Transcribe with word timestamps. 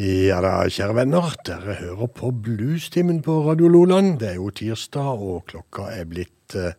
Ja 0.00 0.38
da, 0.40 0.62
kjære 0.64 0.94
venner. 0.96 1.34
Dere 1.44 1.74
hører 1.76 2.08
på 2.16 2.30
Bluestimen 2.32 3.18
på 3.20 3.34
Radio 3.44 3.68
Loland. 3.68 4.14
Det 4.22 4.30
er 4.30 4.38
jo 4.38 4.46
tirsdag, 4.48 5.20
og 5.20 5.42
klokka 5.50 5.90
er 5.92 6.06
blitt 6.08 6.54
eh, 6.56 6.72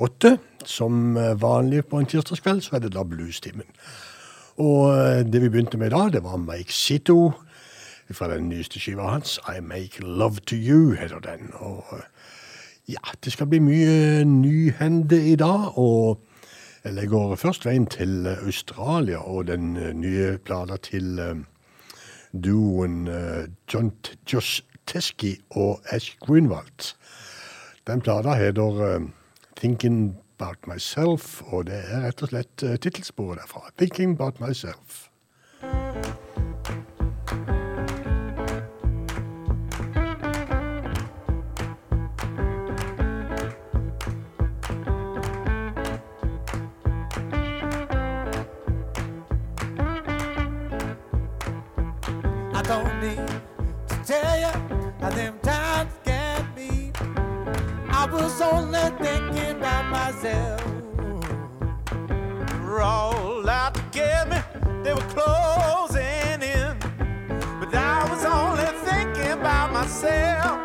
åtte. 0.00 0.38
Som 0.64 1.18
eh, 1.20 1.34
vanlig 1.36 1.82
på 1.90 2.00
en 2.00 2.08
tirsdagskveld, 2.08 2.62
så 2.64 2.78
er 2.78 2.86
det 2.86 2.94
da 2.94 3.04
Bluestimen. 3.04 3.68
Og 4.56 4.86
eh, 4.94 5.20
det 5.28 5.42
vi 5.42 5.50
begynte 5.52 5.76
med 5.76 5.92
da, 5.92 6.06
det 6.08 6.24
var 6.24 6.40
Mike 6.40 6.72
Sito 6.72 7.34
fra 8.08 8.30
den 8.32 8.48
nyeste 8.48 8.80
skiva 8.80 9.10
hans. 9.10 9.36
I 9.44 9.60
Make 9.60 10.00
Love 10.00 10.40
To 10.48 10.56
You 10.56 10.96
heter 10.96 11.20
den. 11.20 11.52
Og 11.60 11.84
eh, 11.98 12.08
ja, 12.96 13.04
det 13.20 13.36
skal 13.36 13.52
bli 13.52 13.60
mye 13.60 14.24
nyhende 14.24 15.20
i 15.28 15.36
dag. 15.36 15.76
og 15.76 16.24
jeg 16.84 16.96
legger 16.96 17.36
først 17.36 17.68
veien 17.68 17.84
til 17.86 18.24
Australia 18.32 19.20
og 19.28 19.50
den 19.52 19.74
nye 20.00 20.38
plata 20.40 20.80
til 20.80 21.20
duoen 22.32 23.08
uh, 23.08 23.46
John 23.72 23.92
Josh 24.32 24.62
Teski 24.86 25.40
og 25.50 25.80
Ash 25.90 26.16
Greenwald. 26.20 26.94
Den 27.86 28.00
plata 28.00 28.34
heter 28.34 28.96
uh, 28.96 29.02
'Thinking 29.56 30.16
About 30.38 30.66
Myself', 30.66 31.42
og 31.52 31.66
det 31.66 31.74
er 31.74 32.06
rett 32.06 32.22
og 32.22 32.28
slett 32.28 32.62
uh, 32.62 32.74
tittelsporet 32.76 33.38
derfra. 33.38 33.70
'Thinking 33.76 34.20
About 34.20 34.40
Myself'. 34.40 35.10
Was 58.12 58.40
only 58.40 58.78
thinking 59.00 59.56
about 59.56 59.84
myself. 59.90 60.60
All 62.82 63.48
out 63.48 63.74
to 63.74 63.82
get 63.92 64.28
me, 64.30 64.38
they 64.82 64.94
were 64.94 65.08
closing 65.14 66.40
in. 66.40 66.76
But 67.60 67.74
I 67.74 68.08
was 68.10 68.24
only 68.24 68.64
thinking 68.88 69.32
about 69.32 69.72
myself. 69.72 70.58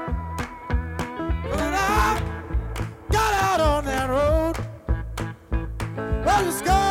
When 1.52 1.74
I 1.74 2.22
got 3.12 3.34
out 3.44 3.60
on 3.60 3.86
that 3.86 4.10
road, 4.10 4.56
well, 6.26 6.44
the 6.46 6.52
scars 6.52 6.85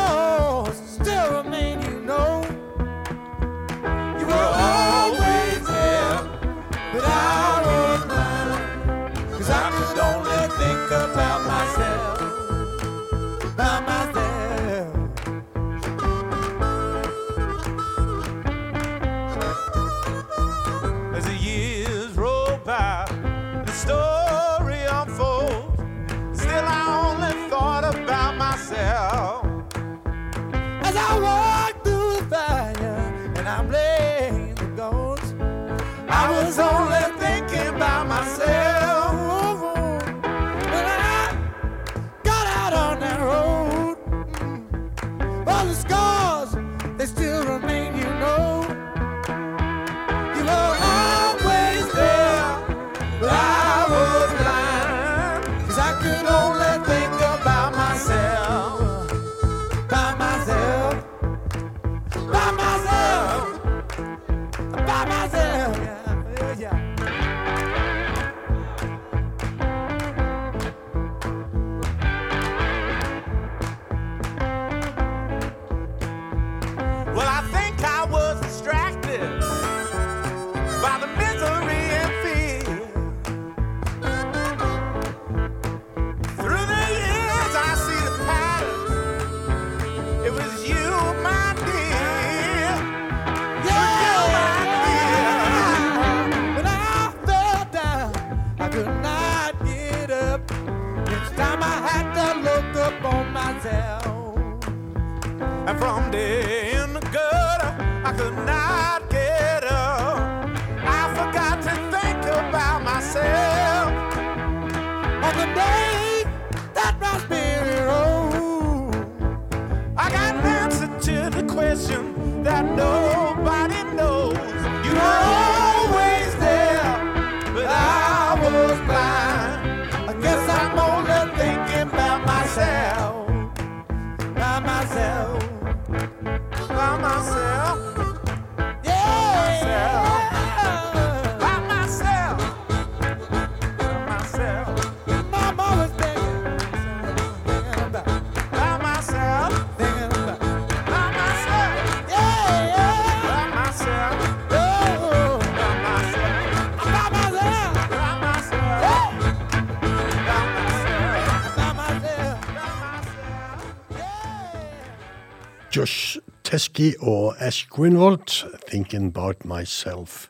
Teski 166.75 166.95
og 166.99 167.35
Ash 167.39 167.67
Greenwald, 167.69 168.27
'Thinking 168.67 169.05
About 169.05 169.45
Myself'. 169.45 170.27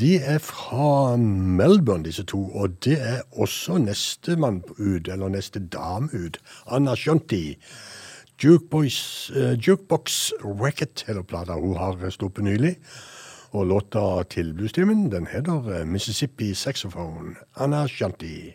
De 0.00 0.16
er 0.16 0.38
fra 0.38 1.16
Melbourne, 1.16 2.04
disse 2.04 2.22
to, 2.22 2.48
og 2.48 2.84
det 2.84 2.96
er 3.00 3.20
også 3.32 3.78
nestemann 3.78 4.62
ut, 4.78 5.08
eller 5.08 5.28
neste 5.28 5.60
dame 5.60 6.08
ut, 6.24 6.40
Anna 6.70 6.94
Shanti. 6.94 7.58
Jukebox, 8.44 9.30
uh, 9.30 10.62
Racket 10.64 11.04
heter 11.06 11.22
plata 11.22 11.52
hun 11.52 11.76
har 11.76 12.10
sluppet 12.10 12.44
nylig. 12.44 12.76
Og 13.50 13.66
låta 13.66 14.22
til 14.30 14.54
bluestimen, 14.54 15.12
den 15.12 15.26
heter 15.26 15.80
eh, 15.80 15.86
Mississippi 15.86 16.54
Saxophone. 16.54 17.34
Anna 17.56 17.86
Shanti. 17.86 18.54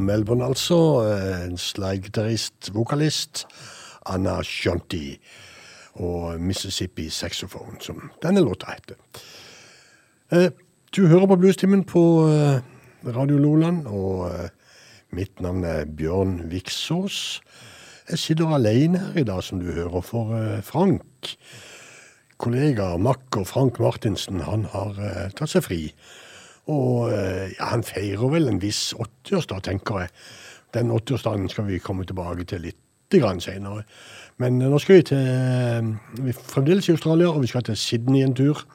Melbourne 0.00 0.44
altså. 0.44 0.78
eh, 1.06 1.44
En 1.46 1.56
slaggitarist, 1.58 2.70
vokalist, 2.74 3.46
Anna 4.06 4.42
Shanti. 4.42 5.18
Og 5.94 6.40
Mississippi 6.40 7.08
Saxophone, 7.08 7.76
som 7.80 8.10
denne 8.22 8.40
låta 8.42 8.72
heter. 8.74 8.96
Eh, 10.32 10.50
Du 10.94 11.06
hører 11.06 11.26
på 11.26 11.36
Bluestimen 11.36 11.84
på 11.84 12.28
eh, 12.30 12.60
Radio 13.14 13.38
Loland, 13.38 13.86
og 13.86 14.30
mitt 15.10 15.40
navn 15.40 15.64
er 15.64 15.84
Bjørn 15.86 16.50
Viksås. 16.50 17.40
Jeg 18.10 18.18
sitter 18.18 18.54
alene 18.54 18.98
her 18.98 19.20
i 19.20 19.24
dag, 19.24 19.42
som 19.42 19.58
du 19.60 19.72
hører, 19.72 20.00
for 20.02 20.60
Frank. 20.62 21.36
Kollega, 22.38 22.96
makker 22.96 23.44
Frank 23.44 23.78
Martinsen, 23.80 24.40
han 24.40 24.66
har 24.70 24.94
tatt 25.34 25.50
seg 25.50 25.64
fri. 25.66 25.80
Og 26.72 27.12
eh, 27.12 27.52
ja, 27.58 27.68
han 27.74 27.84
feirer 27.84 28.30
vel 28.32 28.48
en 28.48 28.62
viss 28.62 28.94
80-årsdag, 28.96 29.66
tenker 29.68 30.04
jeg. 30.04 30.14
Den 30.74 30.90
80-årsdagen 30.90 31.48
skal 31.52 31.68
vi 31.68 31.82
komme 31.82 32.06
tilbake 32.08 32.44
til 32.48 32.64
litt 32.64 32.80
senere. 33.12 33.84
Men 34.38 34.60
eh, 34.62 34.68
nå 34.68 34.78
skal 34.78 34.96
vi 34.96 35.02
til 35.02 35.18
eh, 35.18 36.24
Vi 36.24 36.32
er 36.32 36.40
fremdeles 36.40 36.88
i 36.88 36.92
Australia, 36.92 37.28
og 37.28 37.42
vi 37.42 37.46
skal 37.46 37.62
til 37.62 37.76
Sydney 37.76 38.24
en 38.24 38.34
tur. 38.34 38.66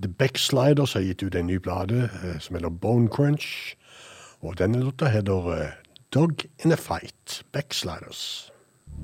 The 0.00 0.08
Backsliders 0.08 0.92
har 0.92 1.02
gitt 1.02 1.22
ut 1.22 1.34
en 1.34 1.46
ny 1.46 1.58
eh, 1.58 2.38
som 2.40 2.56
heter 2.56 2.68
Bone 2.68 3.08
Crunch. 3.08 3.76
Og 4.42 4.58
denne 4.58 4.80
låta 4.80 5.08
heter 5.08 5.72
Dog 6.14 6.44
in 6.64 6.72
a 6.72 6.76
Fight. 6.76 7.42
Backsliders. 7.52 8.50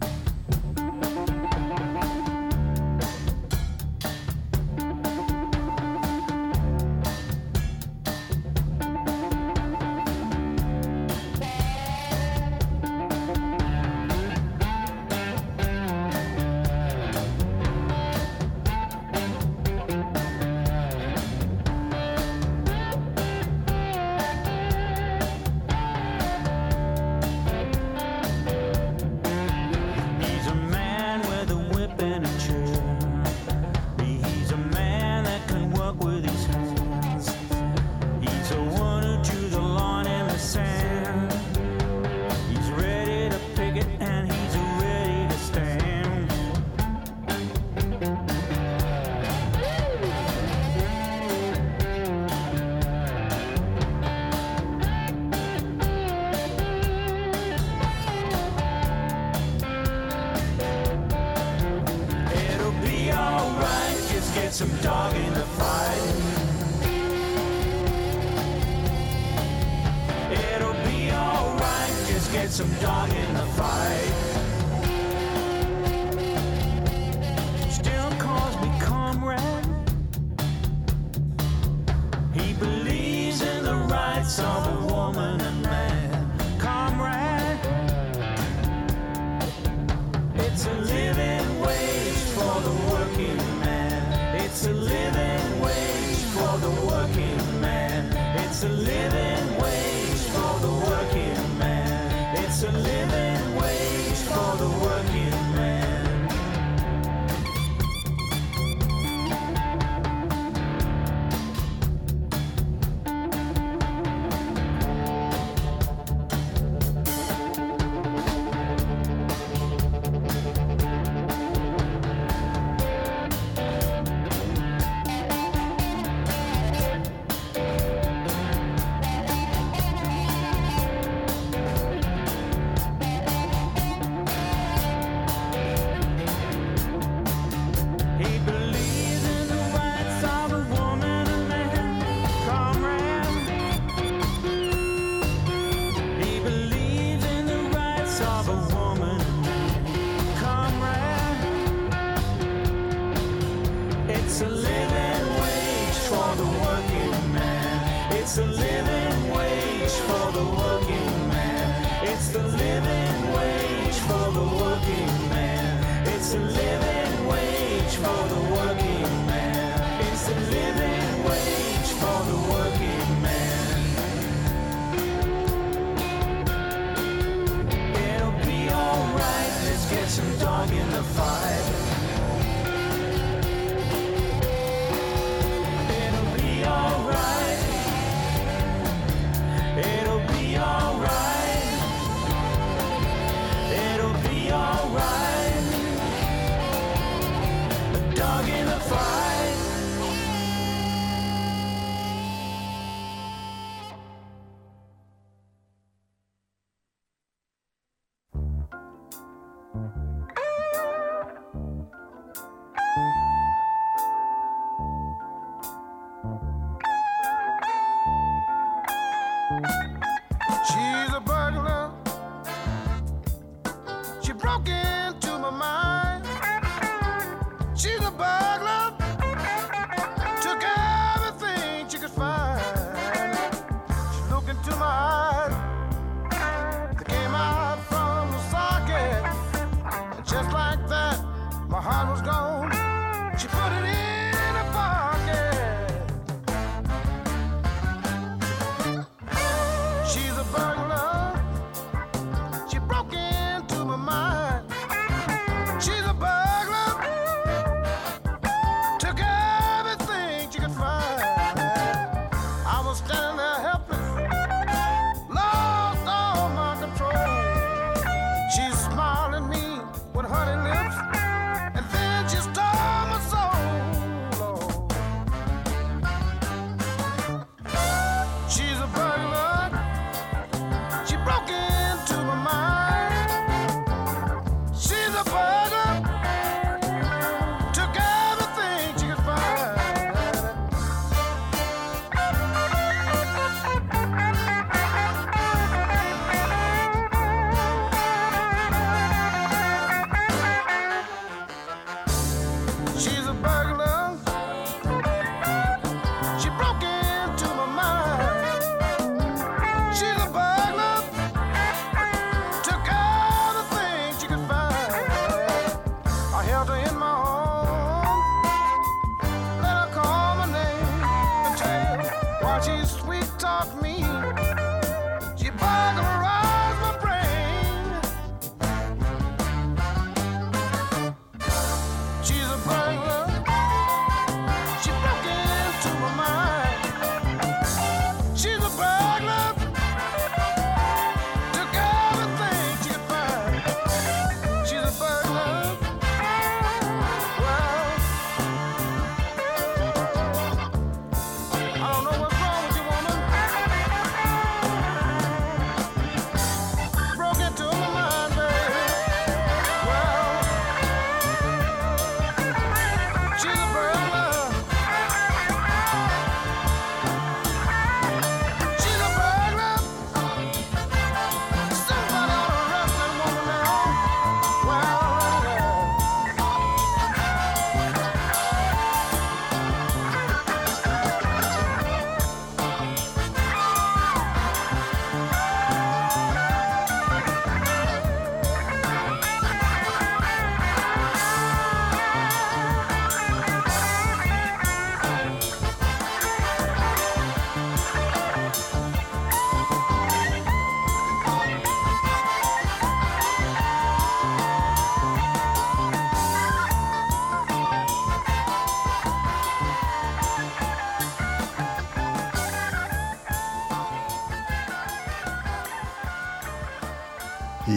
He's 0.02 0.85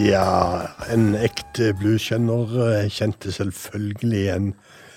Ja, 0.09 0.65
en 0.89 1.11
ekte 1.13 1.67
blueskjenner 1.77 2.53
eh, 2.65 2.87
kjente 2.89 3.29
selvfølgelig 3.29 4.21
en 4.33 4.47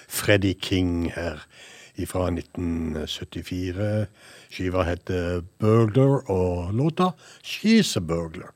Freddy 0.08 0.54
King 0.56 1.10
her 1.12 1.42
fra 2.08 2.30
1974. 2.30 4.06
Skiva 4.48 4.86
heter 4.88 5.42
'Burglar', 5.60 6.30
og 6.30 6.72
låta 6.72 7.10
'She's 7.44 7.96
a 7.96 8.00
Burglar'. 8.00 8.54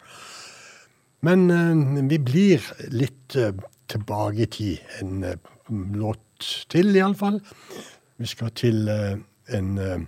Men 1.20 1.50
eh, 1.50 2.08
vi 2.08 2.18
blir 2.18 2.72
litt 2.88 3.36
eh, 3.36 3.52
tilbake 3.88 4.42
i 4.42 4.46
tid. 4.46 4.78
En 5.02 5.24
eh, 5.24 5.36
låt 5.92 6.66
til, 6.70 6.96
iallfall. 6.96 7.40
Vi 8.16 8.26
skal 8.26 8.50
til 8.50 8.88
eh, 8.88 9.18
en 9.52 9.78
eh, 9.78 10.00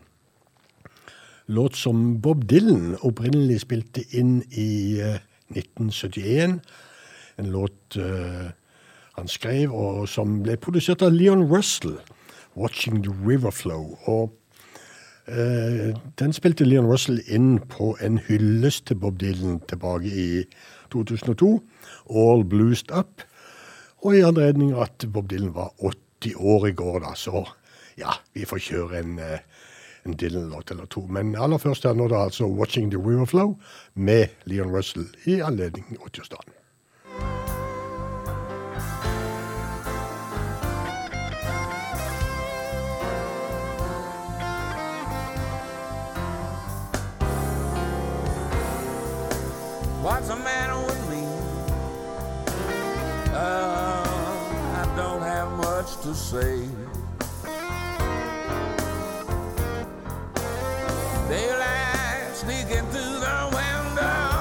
låt 1.46 1.76
som 1.76 2.22
Bob 2.22 2.48
Dylan 2.48 2.96
opprinnelig 3.02 3.61
spilte 3.61 4.04
inn 4.16 4.42
i 4.50 5.00
eh, 5.00 5.20
1971. 5.54 6.61
En 7.38 7.50
låt 7.50 7.96
uh, 7.96 8.50
han 9.18 9.28
skrev, 9.28 9.74
og 9.74 10.08
som 10.08 10.40
ble 10.42 10.56
produsert 10.61 11.02
av 11.02 11.14
Leon 11.14 11.46
Russell. 11.50 11.98
'Watching 12.56 13.02
the 13.04 13.12
River 13.26 13.50
Flow'. 13.50 13.94
Og 14.11 14.32
uh, 15.28 15.94
den 16.18 16.32
spilte 16.32 16.64
Leon 16.64 16.87
Russell 16.87 17.20
inn 17.26 17.58
på 17.70 17.96
en 18.02 18.18
hyllest 18.18 18.87
til 18.87 18.98
Bob 18.98 19.20
Dylan 19.20 19.61
tilbake 19.68 20.11
i 20.11 20.44
2002. 20.90 21.62
'All 22.11 22.44
Bluesed 22.44 22.90
Up'. 22.90 23.26
Og 24.02 24.16
i 24.16 24.22
anledning 24.22 24.74
at 24.80 25.06
Bob 25.12 25.30
Dylan 25.30 25.54
var 25.54 25.72
80 25.78 26.34
år 26.38 26.66
i 26.66 26.72
går, 26.72 26.98
da, 26.98 27.14
så 27.14 27.44
ja, 27.98 28.11
vi 28.34 28.44
får 28.46 28.58
kjøre 28.58 28.98
en 28.98 29.18
uh, 29.18 29.38
en 30.09 30.16
Dylan-låt 30.16 30.71
eller 30.71 30.87
to. 30.87 31.07
Men 31.07 31.37
aller 31.37 31.59
først 31.59 31.85
er 31.85 31.94
nå 31.94 32.09
da 32.09 32.25
altså 32.25 32.47
'Watching 32.47 32.90
the 32.90 32.99
River 32.99 33.27
Flow' 33.27 33.57
med 33.94 34.29
Leon 34.44 34.77
Russell 34.77 35.07
i 35.25 35.40
anledning 35.40 35.97
80-årsdagen. 36.01 36.53
What's 50.03 50.29
the 50.29 50.37
matter 50.37 50.79
with 50.87 51.11
me? 51.11 51.23
Uh, 53.35 54.83
I 54.83 54.92
don't 54.97 55.23
have 55.23 55.51
much 55.53 55.97
to 56.03 56.14
say. 56.14 56.88
Daylight 61.29 62.35
sneaking 62.35 62.87
through 62.91 63.21
the 63.21 63.51
window, 63.53 64.41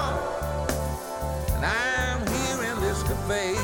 and 1.55 1.65
I'm 1.65 2.25
here 2.25 2.63
in 2.63 2.79
this 2.79 3.03
cafe. 3.03 3.57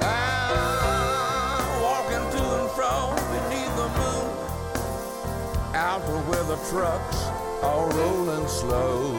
I'm 0.00 1.82
walking 1.82 2.24
to 2.30 2.42
and 2.60 2.70
fro 2.70 2.94
beneath 3.32 3.74
the 3.74 3.88
moon 3.98 4.30
out 5.74 6.02
where 6.28 6.44
the 6.44 6.58
trucks 6.70 7.18
are 7.64 7.90
rolling 7.90 8.46
slow. 8.46 9.18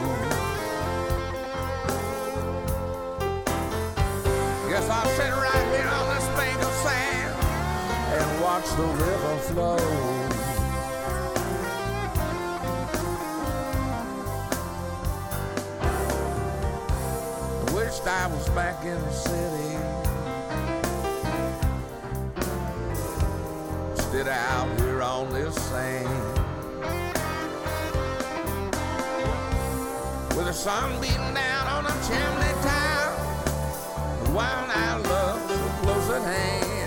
Guess 4.70 4.88
I'll 4.88 5.06
sit 5.08 5.32
right 5.32 5.51
and 8.22 8.40
watch 8.40 8.68
the 8.76 8.86
river 9.06 9.36
flow. 9.48 9.78
I 17.60 17.74
wished 17.74 18.06
I 18.06 18.26
was 18.28 18.48
back 18.50 18.84
in 18.84 19.00
the 19.00 19.12
city. 19.12 19.76
Instead 23.90 24.28
out 24.28 24.80
here 24.80 25.02
on 25.02 25.32
this 25.32 25.54
sand. 25.54 26.38
With 30.36 30.46
the 30.46 30.52
sun 30.52 31.00
beating 31.00 31.34
down 31.34 31.66
on 31.66 31.86
a 31.86 31.94
chimney 32.06 32.54
top. 32.62 33.10
And 34.20 34.34
while 34.34 34.70
our 34.70 35.00
love's 35.00 35.48
so 35.52 35.58
close 35.82 36.10
at 36.10 36.22
hand. 36.22 36.81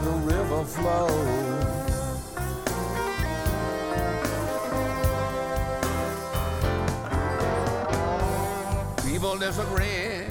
The 0.00 0.10
river 0.10 0.64
flow. 0.64 1.08
People 9.04 9.36
disagree 9.36 10.24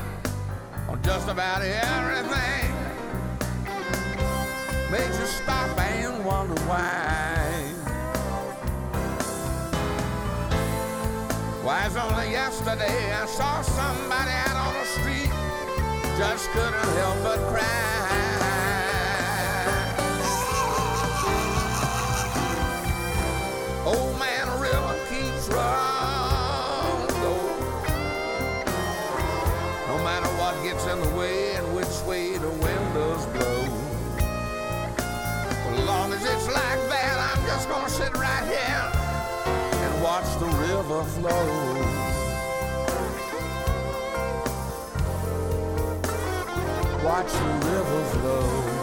on 0.88 1.00
just 1.04 1.28
about 1.30 1.62
everything. 1.62 2.74
Makes 4.92 5.20
you 5.20 5.26
stop 5.28 5.78
and 5.78 6.26
wonder 6.26 6.60
why. 6.64 7.30
Why, 11.62 11.86
it's 11.86 11.96
only 11.96 12.32
yesterday 12.32 13.14
I 13.14 13.26
saw 13.28 13.62
somebody 13.62 14.32
out 14.32 14.56
on 14.56 14.74
the 14.74 14.86
street, 14.98 15.32
just 16.18 16.50
couldn't 16.50 16.96
help 16.98 17.24
but 17.24 17.40
cry. 17.52 18.49
The 40.40 40.46
river 40.46 41.04
flow. 41.04 41.48
Watch 47.04 47.32
the 47.34 47.68
river 47.68 48.04
flow. 48.06 48.79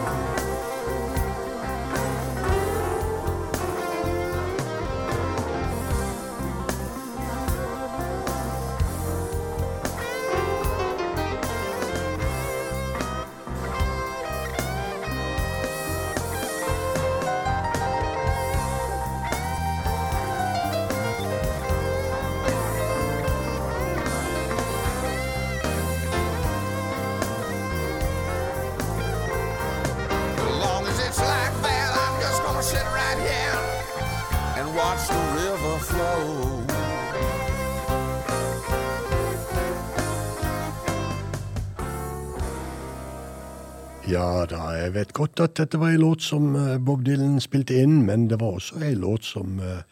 Jeg 44.87 44.95
vet 44.95 45.15
godt 45.15 45.41
at 45.43 45.57
dette 45.59 45.79
var 45.81 45.91
en 45.91 46.03
låt 46.05 46.23
som 46.23 46.53
eh, 46.55 46.77
Bob 46.79 47.03
Dylan 47.05 47.41
spilte 47.43 47.75
inn, 47.75 48.05
men 48.07 48.29
det 48.31 48.39
var 48.39 48.57
også 48.57 48.79
en 48.79 49.01
låt 49.03 49.27
som 49.27 49.59
eh, 49.59 49.83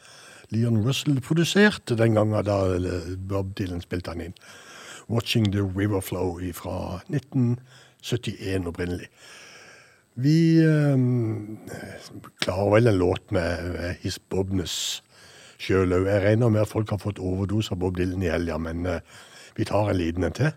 Leon 0.56 0.80
Russell 0.86 1.20
produserte 1.26 1.98
den 2.00 2.16
gangen 2.16 2.46
da 2.48 2.60
Bob 3.18 3.52
Dylan 3.58 3.84
spilte 3.84 4.14
den 4.16 4.30
inn. 4.30 4.38
'Watching 5.08 5.52
the 5.52 5.62
River 5.62 6.02
Flow' 6.02 6.40
fra 6.54 7.02
1971 7.14 8.68
opprinnelig. 8.68 9.10
Vi 10.16 10.64
eh, 10.64 10.98
klarer 12.40 12.72
vel 12.72 12.88
en 12.88 12.98
låt 12.98 13.32
med, 13.36 13.96
His 14.02 14.20
Bobness 14.20 15.04
sjøl 15.60 15.92
òg. 15.92 16.08
Jeg 16.08 16.24
regner 16.24 16.50
med 16.50 16.64
at 16.64 16.72
folk 16.72 16.90
har 16.90 17.02
fått 17.04 17.20
overdose 17.20 17.76
av 17.76 17.82
Bob 17.84 17.98
Dylan 18.00 18.24
i 18.24 18.32
helga, 18.32 18.58
men 18.58 18.86
eh, 18.88 19.02
vi 19.56 19.68
tar 19.68 19.92
en 19.92 20.00
liten 20.00 20.24
en 20.24 20.36
til. 20.36 20.56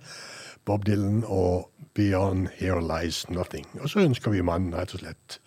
Bob 0.68 0.85
Dylan 0.85 1.22
og 1.24 1.70
'Beyond 1.94 2.48
Here 2.59 2.81
Lies 2.81 3.24
Nothing'. 3.33 3.81
Og 3.81 3.88
så 3.88 4.04
ønsker 4.04 4.31
vi 4.31 4.44
mannen 4.44 4.74
rett 4.76 4.92
og 4.92 5.00
slett 5.00 5.40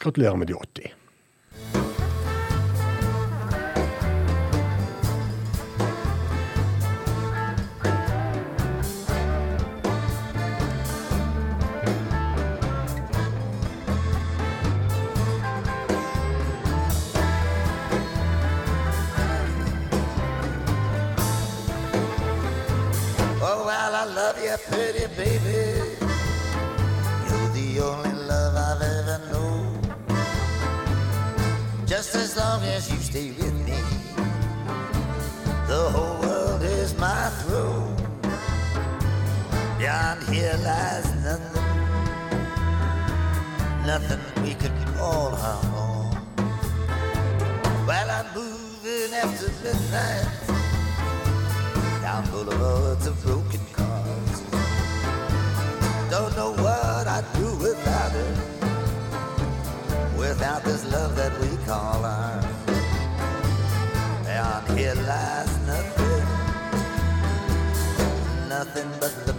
gratulerer 0.00 0.40
med 0.40 0.48
de 0.48 0.56
80. 0.56 2.05
Nothing, 43.98 44.42
we 44.42 44.52
could 44.54 44.76
call 44.96 45.34
our 45.34 45.64
own. 45.74 46.10
While 47.86 48.10
I'm 48.10 48.26
moving 48.34 49.14
after 49.14 49.48
midnight 49.64 50.28
down 52.02 52.22
boulevards 52.30 53.06
of 53.06 53.14
broken 53.24 53.60
cars. 53.72 54.42
Don't 56.10 56.36
know 56.36 56.52
what 56.64 57.06
I'd 57.16 57.24
do 57.36 57.48
without 57.56 58.12
her, 58.18 58.34
without 60.18 60.62
this 60.64 60.84
love 60.92 61.16
that 61.16 61.32
we 61.40 61.48
call 61.64 62.04
ours. 62.04 62.44
Down 64.26 64.76
here 64.76 64.94
lies 65.10 65.52
nothing, 65.72 66.26
nothing 68.48 68.90
but 69.00 69.14
the 69.24 69.35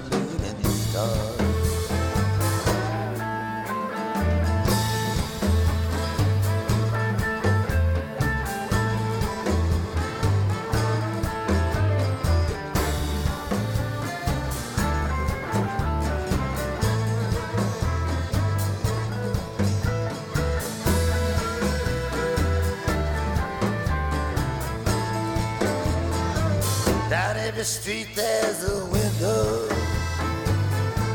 Down 27.10 27.38
every 27.38 27.63
street 27.63 28.10
there's 28.15 28.67
a 28.70 28.86
window, 28.88 29.70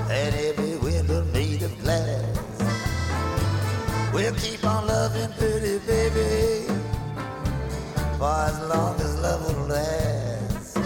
and 0.09 0.35
every 0.35 0.79
window 0.79 1.23
made 1.35 1.61
of 1.61 1.79
glass. 1.83 2.25
We'll 4.11 4.35
keep 4.37 4.65
on 4.65 4.87
loving 4.87 5.31
pretty 5.35 5.79
baby 5.81 6.67
for 8.17 8.33
as 8.49 8.59
long 8.73 8.99
as 9.03 9.21
love 9.21 9.45
will 9.45 9.67
last. 9.67 10.77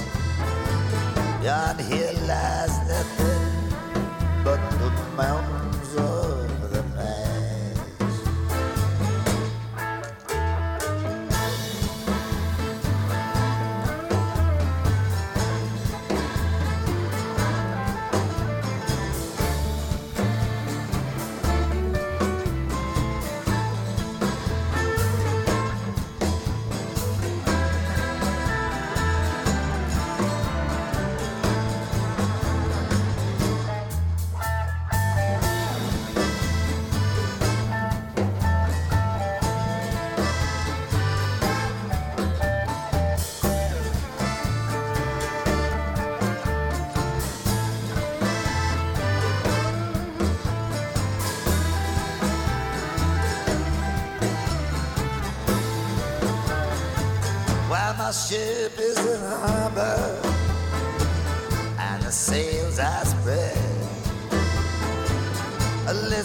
Down 1.41 1.79
here 1.79 2.13
lies 2.27 2.75
nothing 2.89 3.73
but 4.43 4.59
the 4.73 4.91
mountains 5.17 5.76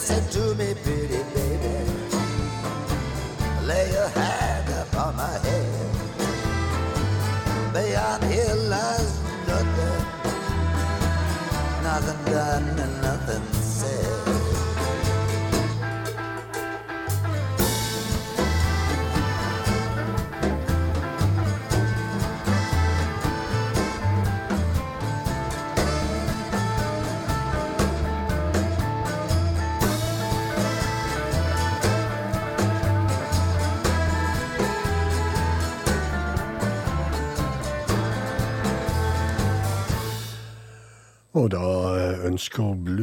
Listen 0.02 0.28
to 0.32 0.56
me, 0.56 0.70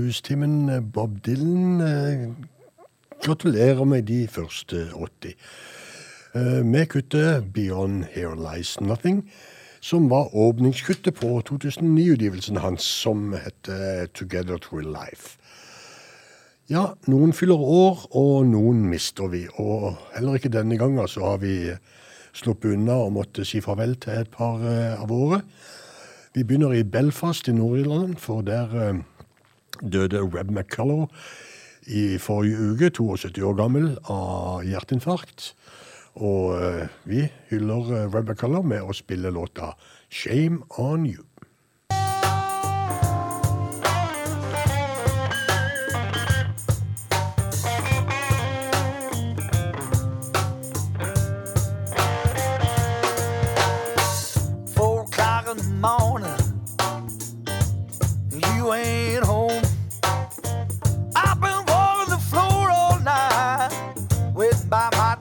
bluestimen 0.09 0.68
eh, 0.68 0.81
Bob 0.81 1.21
Dylan 1.21 1.81
eh, 1.81 2.31
gratulerer 3.25 3.85
med 3.85 4.03
de 4.09 4.29
første 4.29 4.88
80. 4.94 5.35
Vi 6.35 6.62
Med 6.64 6.87
kuttet 6.87 7.53
Beyond 7.53 8.05
Here 8.14 8.37
Lies 8.37 8.81
Nothing, 8.81 9.31
som 9.81 10.11
var 10.11 10.35
åpningskuttet 10.37 11.14
på 11.14 11.42
2009-utgivelsen 11.51 12.61
hans, 12.61 12.83
som 12.83 13.33
heter 13.33 14.07
Together 14.14 14.57
Through 14.57 14.87
Life. 14.87 15.37
Ja, 16.71 16.94
noen 17.07 17.33
fyller 17.33 17.59
år, 17.59 18.07
og 18.12 18.47
noen 18.47 18.87
mister 18.88 19.29
vi. 19.29 19.47
Og 19.57 19.97
heller 20.14 20.38
ikke 20.38 20.53
denne 20.53 20.79
gangen 20.79 21.09
så 21.09 21.33
har 21.33 21.42
vi 21.42 21.75
sluppet 22.33 22.77
unna 22.77 23.01
og 23.09 23.16
måtte 23.18 23.44
si 23.44 23.61
farvel 23.64 23.97
til 24.01 24.23
et 24.23 24.33
par 24.33 24.62
eh, 24.62 24.97
av 25.01 25.09
våre. 25.11 25.42
Vi 26.37 26.44
begynner 26.44 26.77
i 26.77 26.85
Belfast 26.85 27.49
i 27.49 27.57
Nord-Irland, 27.57 28.16
for 28.21 28.47
der 28.47 29.03
døde 29.83 30.23
Reb 30.25 30.51
McCullough 30.51 31.09
i 31.88 32.19
forrige 32.21 32.73
uke, 32.73 32.91
72 32.91 33.43
år 33.45 33.57
gammel, 33.59 33.91
av 34.11 34.64
hjerteinfarkt. 34.67 35.53
Og 36.19 36.59
eh, 36.59 36.85
vi 37.09 37.25
hyller 37.53 37.95
eh, 37.95 38.11
Reb 38.11 38.29
McCullough 38.29 38.67
med 38.67 38.83
å 38.83 38.97
spille 38.97 39.33
låta 39.33 39.75
'Shame 40.11 40.64
On 40.79 41.07
You'. 41.07 41.29
Morning, 55.81 56.28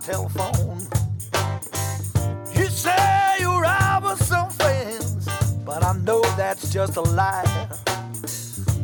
telephone. 0.08 0.80
You 2.56 2.68
say 2.68 3.36
you're 3.42 3.66
out 3.66 4.04
with 4.04 4.24
some 4.24 4.50
friends, 4.52 5.28
but 5.66 5.84
I 5.84 5.92
know 5.98 6.22
that's 6.38 6.72
just 6.72 6.96
a 6.96 7.02
lie. 7.02 7.68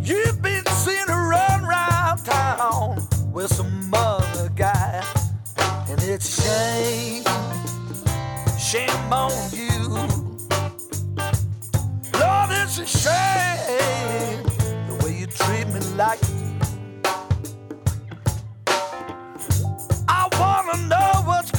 You've 0.01 0.41
been 0.41 0.65
seeing 0.65 1.07
her 1.07 1.29
run 1.29 1.63
round 1.63 2.25
town 2.25 3.07
with 3.31 3.53
some 3.53 3.93
other 3.93 4.49
guy, 4.49 5.01
and 5.89 6.03
it's 6.03 6.27
a 6.39 6.41
shame 6.41 7.23
shame 8.59 9.13
on 9.13 9.31
you. 9.53 9.79
Lord, 12.19 12.49
it's 12.51 12.79
a 12.79 12.85
shame 12.85 14.43
the 14.89 14.95
way 15.01 15.19
you 15.19 15.27
treat 15.27 15.67
me 15.67 15.79
like 15.95 16.19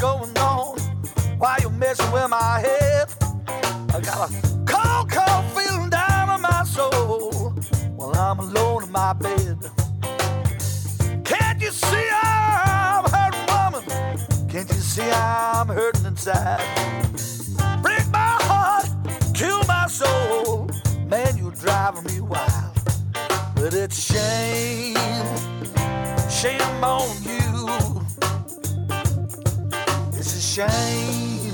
going 0.04 0.36
on. 0.36 0.78
Why 1.38 1.56
you 1.62 1.70
messing 1.70 2.12
with 2.12 2.28
my 2.28 2.54
head? 2.66 3.06
I 3.94 3.98
got 4.08 4.18
a 4.26 4.30
cold, 4.72 5.04
cold 5.16 5.44
feeling 5.56 5.88
down 5.88 6.26
in 6.34 6.40
my 6.42 6.62
soul 6.76 7.54
while 7.96 8.14
I'm 8.14 8.38
alone 8.38 8.82
in 8.86 8.92
my 8.92 9.12
bed. 9.14 9.56
Can't 11.24 11.58
you 11.64 11.70
see 11.70 12.08
I'm 12.12 13.04
hurting, 13.14 13.46
woman? 13.52 13.84
Can't 14.52 14.68
you 14.74 14.82
see 14.92 15.10
I'm 15.10 15.68
hurting 15.68 16.04
inside? 16.04 16.62
Break 17.82 18.06
my 18.20 18.34
heart, 18.48 18.88
kill 19.32 19.60
my 19.64 19.86
soul. 19.86 20.68
Man, 21.12 21.32
you're 21.38 21.58
driving 21.64 22.04
me 22.10 22.20
wild. 22.20 22.74
But 23.56 23.72
it's 23.72 23.98
shame, 24.10 24.96
shame 26.28 26.84
on 26.84 27.08
you. 27.22 27.53
Shame 30.54 31.50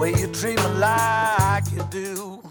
way 0.00 0.12
you 0.18 0.26
treat 0.32 0.56
me 0.56 0.66
like 0.80 1.70
you 1.70 1.80
do. 1.90 2.42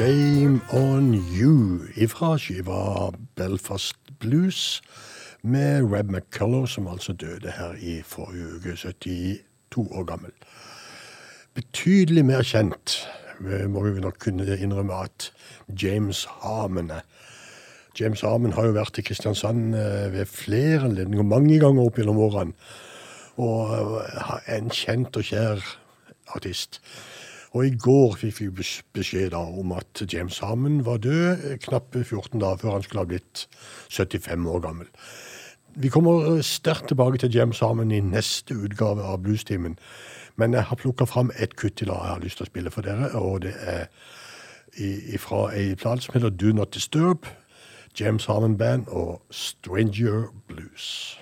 Shame 0.00 0.62
on 0.72 1.12
you 1.12 1.84
ifra 1.94 2.38
skiva 2.40 3.10
Belfast 3.36 3.98
Blues 4.18 4.80
med 5.42 5.92
Reb 5.92 6.08
McCullough, 6.10 6.68
som 6.68 6.88
altså 6.88 7.12
døde 7.12 7.52
her 7.52 7.74
i 7.76 8.00
forrige 8.02 8.46
uke, 8.56 8.76
72 8.76 9.42
år 9.76 10.04
gammel. 10.04 10.32
Betydelig 11.54 12.24
mer 12.24 12.40
kjent, 12.40 12.96
eh, 13.44 13.68
må 13.68 13.84
vi 13.84 14.00
nok 14.00 14.16
kunne 14.18 14.56
innrømme, 14.56 15.02
at 15.04 15.32
James 15.82 16.24
Harmon 16.24 16.90
er. 16.90 17.04
James 18.00 18.20
Harmon 18.20 18.56
har 18.56 18.70
jo 18.70 18.78
vært 18.80 18.98
i 18.98 19.04
Kristiansand 19.04 19.74
eh, 19.74 20.12
ved 20.16 20.26
flere 20.26 20.80
anledninger, 20.88 21.22
mange 21.22 21.60
ganger 21.60 21.84
opp 21.84 22.00
gjennom 22.00 22.24
årene, 22.24 22.56
og 23.36 23.76
eh, 23.76 24.36
er 24.46 24.62
en 24.62 24.72
kjent 24.72 25.20
og 25.20 25.28
kjær 25.28 25.60
artist. 26.32 26.80
Og 27.50 27.66
i 27.66 27.72
går 27.74 28.14
fikk 28.20 28.40
vi 28.40 28.50
beskjed 28.94 29.32
da 29.34 29.40
om 29.42 29.72
at 29.74 30.02
James 30.12 30.38
Harmon 30.38 30.84
var 30.86 31.02
død 31.02 31.50
eh, 31.50 31.58
knappe 31.58 32.04
14 32.04 32.40
dager 32.40 32.56
før 32.56 32.76
han 32.76 32.82
skulle 32.82 33.02
ha 33.02 33.10
blitt 33.10 33.48
75 33.90 34.46
år 34.46 34.60
gammel. 34.60 34.86
Vi 35.74 35.88
kommer 35.88 36.36
eh, 36.36 36.42
sterkt 36.46 36.88
tilbake 36.88 37.18
til 37.18 37.34
James 37.34 37.58
Harmon 37.58 37.90
i 37.90 38.00
neste 38.00 38.54
utgave 38.54 39.02
av 39.02 39.22
Bluestimen. 39.22 39.78
Men 40.36 40.54
jeg 40.54 40.62
har 40.62 40.76
plukka 40.76 41.04
fram 41.04 41.30
et 41.36 41.56
kutt 41.56 41.80
dag 41.80 41.88
jeg 41.88 42.14
har 42.14 42.22
lyst 42.22 42.38
til 42.38 42.46
å 42.46 42.52
spille 42.52 42.70
for 42.70 42.86
dere, 42.86 43.10
og 43.18 43.42
det 43.42 43.54
er 43.60 43.90
fra 45.18 45.50
ei 45.52 45.74
plate 45.74 46.06
som 46.06 46.14
heter 46.14 46.30
Do 46.30 46.52
Not 46.54 46.74
Disturb, 46.74 47.26
James 47.98 48.26
Harmon 48.26 48.56
Band 48.56 48.86
og 48.88 49.20
Stranger 49.30 50.30
Blues. 50.46 51.19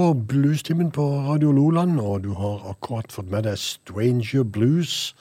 På 0.00 0.14
Bluestimen 0.14 0.90
på 0.90 1.02
Radio 1.02 1.52
Loland, 1.52 2.00
og 2.00 2.24
du 2.24 2.30
har 2.32 2.62
akkurat 2.70 3.12
fått 3.12 3.28
med 3.28 3.44
deg 3.44 3.58
Stranger 3.60 4.42
Blues. 4.42 5.14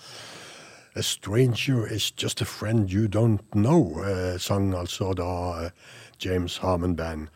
A 0.95 1.01
stranger 1.03 1.83
is 1.91 2.13
just 2.23 2.41
a 2.41 2.45
friend 2.45 2.93
you 2.93 3.07
don't 3.07 3.43
know, 3.51 3.99
eh, 4.03 4.39
sang 4.39 4.71
altså 4.75 5.11
da 5.13 5.65
eh, 5.65 5.71
James 6.25 6.57
Harmon 6.57 6.95
Band. 6.95 7.27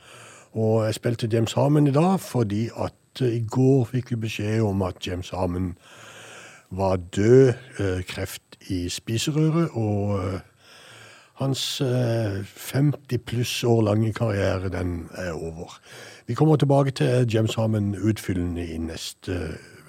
Og 0.53 0.85
jeg 0.85 0.93
spilte 0.93 1.29
James 1.33 1.53
Harmon 1.53 1.87
i 1.87 1.91
dag 1.91 2.19
fordi 2.19 2.69
at 2.77 3.21
eh, 3.21 3.35
i 3.41 3.43
går 3.51 3.85
fikk 3.91 4.11
vi 4.11 4.21
beskjed 4.23 4.61
om 4.61 4.81
at 4.81 5.07
James 5.07 5.29
Harmon 5.29 5.77
var 6.71 6.95
død, 6.95 7.53
kreft 8.07 8.55
i 8.69 8.89
spiserøret, 8.89 9.69
og 9.73 10.39
hans 11.41 11.81
eh, 11.81 12.43
50 12.45 13.17
pluss 13.25 13.63
år 13.63 13.81
lange 13.81 14.13
karriere, 14.13 14.69
den 14.69 15.09
er 15.17 15.31
over. 15.33 15.79
Vi 16.27 16.33
kommer 16.33 16.55
tilbake 16.55 16.91
til 16.91 17.33
James 17.33 17.55
Harmon 17.55 17.95
utfyllende 17.95 18.67
i 18.67 18.77
neste 18.77 19.33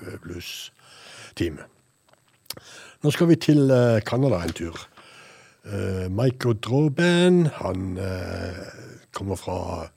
eh, 0.02 0.18
blues-time. 0.22 1.58
Nå 3.02 3.10
skal 3.10 3.28
vi 3.28 3.36
til 3.36 3.70
eh, 3.70 4.00
Canada 4.00 4.42
en 4.42 4.52
tur. 4.52 4.88
Michael 6.10 6.56
Mike 6.60 7.50
han 7.54 7.98
eh, 7.98 8.58
kommer 9.12 9.36
fra 9.36 9.88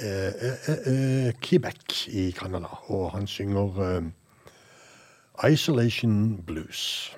eh, 0.00 0.32
eh, 0.40 0.68
eh, 0.86 1.32
Quebec 1.42 2.08
i 2.08 2.30
Canada, 2.30 2.66
og 2.86 3.10
han 3.10 3.26
synger 3.26 4.00
eh, 5.44 5.50
Isolation 5.52 6.42
Blues. 6.46 7.16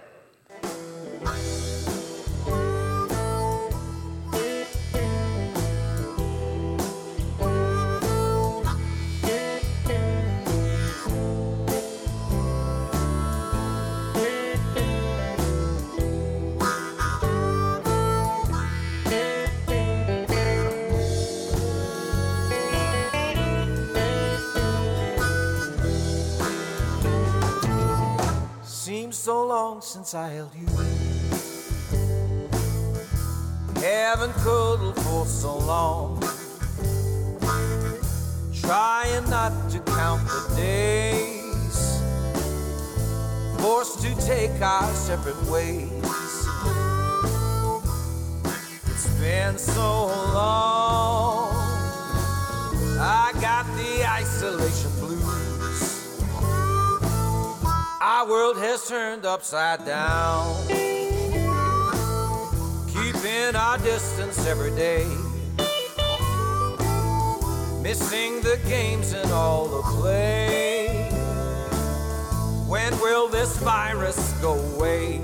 So 29.23 29.47
long 29.47 29.81
since 29.81 30.15
I 30.15 30.31
held 30.31 30.53
you. 30.53 30.67
Haven't 33.81 34.33
cuddled 34.43 34.97
for 34.97 35.25
so 35.27 35.59
long. 35.59 36.21
Trying 38.53 39.31
not 39.31 39.53
to 39.71 39.79
count 39.79 40.27
the 40.27 40.55
days. 40.57 42.03
Forced 43.61 44.03
to 44.03 44.13
take 44.27 44.61
our 44.61 44.93
separate 44.93 45.41
ways. 45.45 45.93
It's 48.91 49.07
been 49.21 49.57
so 49.57 50.07
long. 50.35 51.55
I 52.99 53.31
got 53.41 53.67
the 53.77 54.05
isolation 54.05 54.92
Our 58.23 58.29
world 58.29 58.57
has 58.59 58.87
turned 58.87 59.27
upside 59.27 59.85
down. 59.85 60.69
Keeping 62.87 63.57
our 63.57 63.79
distance 63.79 64.47
every 64.47 64.71
day. 64.77 65.05
Missing 67.83 68.41
the 68.43 68.61
games 68.69 69.13
and 69.13 69.29
all 69.33 69.67
the 69.67 69.83
play. 69.99 71.09
When 72.69 72.97
will 73.01 73.27
this 73.27 73.57
virus 73.57 74.33
go 74.41 74.53
away? 74.53 75.21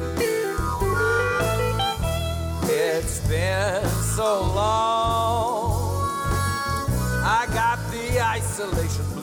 It's 2.65 3.21
been 3.29 3.87
so 4.17 4.41
long. 4.41 6.11
I 7.23 7.47
got 7.55 7.79
the 7.93 8.21
isolation 8.21 9.18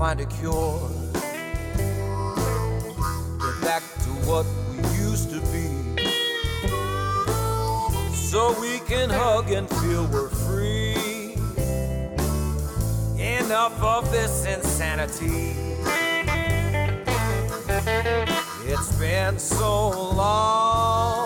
find 0.00 0.18
a 0.18 0.24
cure? 0.24 0.80
Get 3.38 3.56
back 3.60 3.82
to 4.04 4.10
what 4.24 4.46
we 4.70 4.78
used 4.96 5.28
to 5.28 5.40
be. 5.52 5.68
So 8.14 8.58
we 8.62 8.78
can 8.88 9.10
hug 9.10 9.50
and 9.50 9.68
feel 9.68 10.06
we're 10.06 10.30
free. 10.30 11.34
Enough 13.18 13.82
of 13.82 14.10
this 14.10 14.46
insanity. 14.46 15.54
It's 18.64 18.92
been 18.96 19.38
so 19.38 19.90
long. 19.90 21.19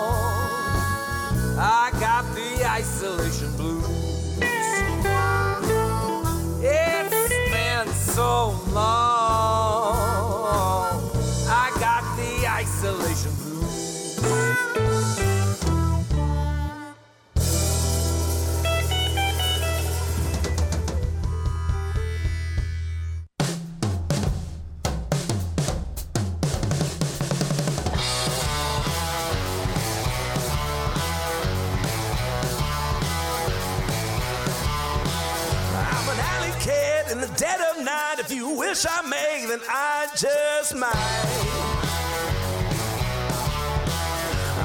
Wish 38.75 38.85
I 38.89 39.01
may, 39.07 39.45
then 39.47 39.61
I 39.69 40.07
just 40.17 40.75
might. 40.75 40.91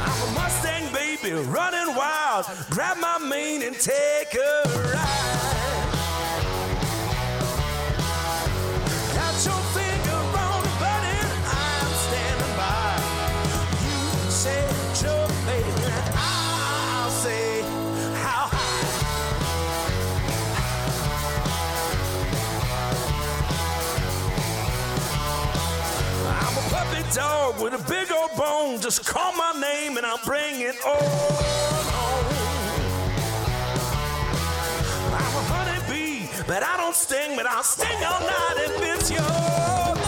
I'm 0.04 0.28
a 0.28 0.32
Mustang 0.34 0.92
baby, 0.92 1.32
running 1.48 1.94
wild. 1.94 2.46
Grab 2.70 2.96
my 2.98 3.18
mane 3.18 3.62
and 3.62 3.76
take 3.78 4.34
a 4.34 4.68
ride. 4.94 5.49
With 27.61 27.74
a 27.74 27.90
big 27.90 28.11
old 28.11 28.34
bone. 28.36 28.80
Just 28.80 29.04
call 29.04 29.32
my 29.34 29.52
name 29.61 29.96
and 29.98 30.06
I'll 30.06 30.24
bring 30.24 30.61
it 30.61 30.76
on 30.84 31.02
home. 31.92 32.34
I'm 35.12 35.34
a 35.36 35.44
honeybee, 35.52 36.28
but 36.46 36.62
I 36.62 36.76
don't 36.78 36.94
sting, 36.94 37.36
but 37.36 37.46
I'll 37.46 37.62
sting 37.62 38.02
all 38.04 38.20
night 38.20 38.56
if 38.56 38.82
it's 38.82 39.11
your 39.11 39.99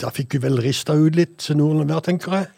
da 0.00 0.10
fikk 0.14 0.36
vi 0.36 0.44
vel 0.46 0.60
rista 0.64 0.94
ut 0.96 1.16
litt 1.18 1.48
Nordland 1.56 1.92
hver, 1.92 2.04
tenker 2.04 2.36
jeg. 2.38 2.48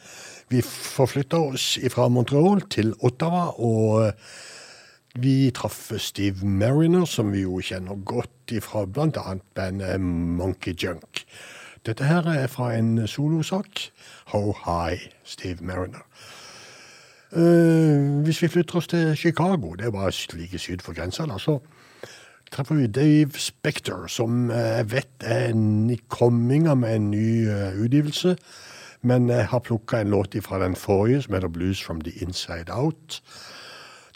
Vi 0.52 0.60
forflytta 0.62 1.40
oss 1.40 1.74
fra 1.90 2.08
Montreal 2.12 2.62
til 2.70 2.92
Ottawa, 3.02 3.48
og 3.56 4.06
eh, 4.06 4.36
vi 5.22 5.50
traff 5.54 5.90
Steve 6.00 6.46
Mariner, 6.46 7.04
som 7.08 7.32
vi 7.32 7.42
jo 7.44 7.58
kjenner 7.64 7.98
godt 8.08 8.54
ifra 8.54 8.84
bl.a. 8.86 9.36
bandet 9.56 10.00
Monkey 10.00 10.76
Junk. 10.76 11.24
Dette 11.86 12.06
her 12.06 12.28
er 12.30 12.46
fra 12.46 12.70
en 12.76 13.06
solosak. 13.10 13.88
How 14.32 14.54
High, 14.64 15.10
Steve 15.24 15.58
Mariner. 15.60 16.04
Uh, 17.32 18.22
hvis 18.22 18.42
vi 18.42 18.48
flytter 18.52 18.76
oss 18.76 18.90
til 18.92 19.16
Chicago, 19.16 19.72
det 19.74 19.88
er 19.88 19.94
bare 19.94 20.12
like 20.36 20.58
syd 20.60 20.84
for 20.84 20.92
grensa, 20.92 21.26
da, 21.26 21.38
så 21.40 21.58
treffer 22.52 22.74
vi 22.74 22.86
Dave 22.86 23.38
Spector, 23.40 24.06
som 24.12 24.50
eh, 24.50 24.76
jeg 24.78 24.90
vet 24.92 25.24
er 25.24 25.48
en 25.50 25.90
med 26.74 26.96
en 26.96 27.10
ny 27.10 27.48
eh, 27.48 27.78
utgivelse. 27.80 28.36
Men 29.02 29.28
jeg 29.28 29.48
har 29.50 29.64
plukka 29.66 30.00
en 30.00 30.10
låt 30.10 30.36
fra 30.44 30.60
den 30.62 30.76
forrige, 30.76 31.22
som 31.22 31.34
heter 31.34 31.48
Blues 31.48 31.82
from 31.82 32.00
the 32.00 32.12
Inside 32.22 32.70
Out. 32.70 33.22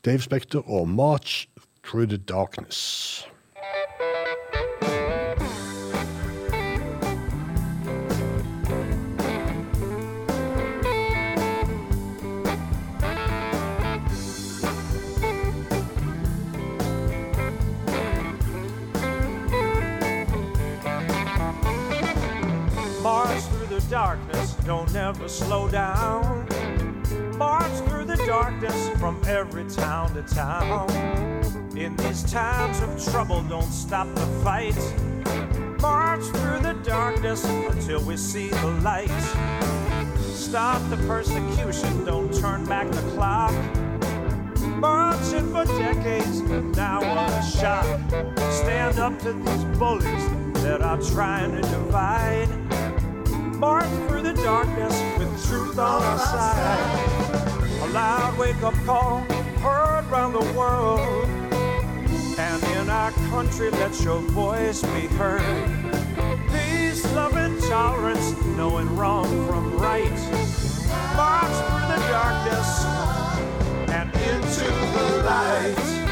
Dave 0.05 0.23
Spector 0.23 0.63
og 0.71 0.89
March 0.89 1.49
Through 1.85 2.09
the 2.09 2.19
Darkness. 2.19 3.27
Darkness, 24.97 25.39
slow 25.39 25.69
down. 25.69 26.49
March 27.37 27.71
through 27.87 28.07
the 28.07 28.17
darkness 28.27 28.89
from 28.99 29.21
every 29.27 29.69
town 29.69 30.15
to 30.15 30.23
town. 30.23 30.89
In 31.77 31.95
these 31.97 32.23
times 32.33 32.81
of 32.81 33.13
trouble, 33.13 33.43
don't 33.43 33.71
stop 33.71 34.09
the 34.15 34.27
fight. 34.43 34.75
March 35.83 36.25
through 36.25 36.61
the 36.61 36.73
darkness 36.83 37.45
until 37.45 38.03
we 38.05 38.17
see 38.17 38.49
the 38.49 38.71
light. 38.83 39.11
Stop 40.33 40.81
the 40.89 40.97
persecution, 41.07 42.07
don't 42.07 42.33
turn 42.33 42.65
back 42.65 42.91
the 42.91 43.03
clock. 43.11 43.53
Marching 44.81 45.53
for 45.53 45.67
decades, 45.79 46.41
now 46.75 47.01
what 47.01 47.31
a 47.31 47.43
shock. 47.43 47.85
Stand 48.51 48.99
up 48.99 49.19
to 49.19 49.35
these 49.35 49.65
bullies 49.79 50.63
that 50.63 50.81
are 50.81 51.01
trying 51.03 51.53
to 51.53 51.61
divide. 51.61 52.49
March 53.59 53.89
darkness 54.43 55.19
with 55.19 55.47
truth 55.47 55.79
on 55.79 56.03
our 56.03 56.19
side. 56.19 57.83
A 57.83 57.87
loud 57.93 58.39
wake 58.39 58.63
up 58.63 58.75
call 58.85 59.21
heard 59.61 60.05
round 60.11 60.35
the 60.35 60.53
world. 60.59 61.29
And 62.39 62.63
in 62.79 62.91
our 62.91 63.13
country, 63.31 63.71
let 63.71 63.99
your 64.03 64.21
voice 64.21 64.83
be 64.83 65.07
heard. 65.17 65.43
Peace, 66.51 67.05
love, 67.15 67.37
and 67.37 67.61
tolerance, 67.63 68.35
knowing 68.57 68.95
wrong 68.97 69.27
from 69.47 69.77
right. 69.79 70.19
March 71.17 71.57
through 71.67 71.87
the 71.93 72.01
darkness 72.11 72.85
and 73.91 74.15
into 74.15 74.65
the 74.65 75.23
light. 75.25 76.06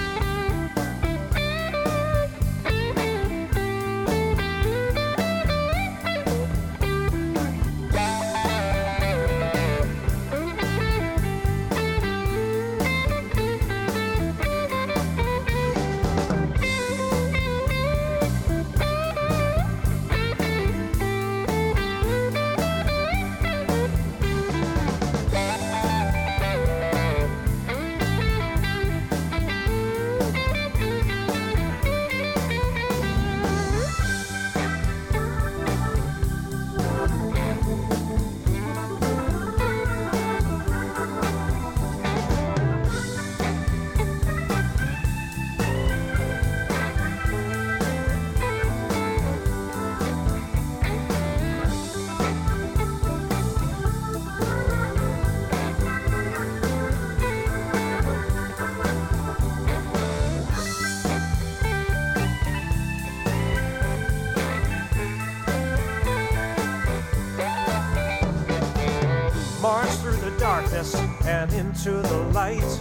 Into 71.74 71.90
the 72.06 72.18
light. 72.32 72.80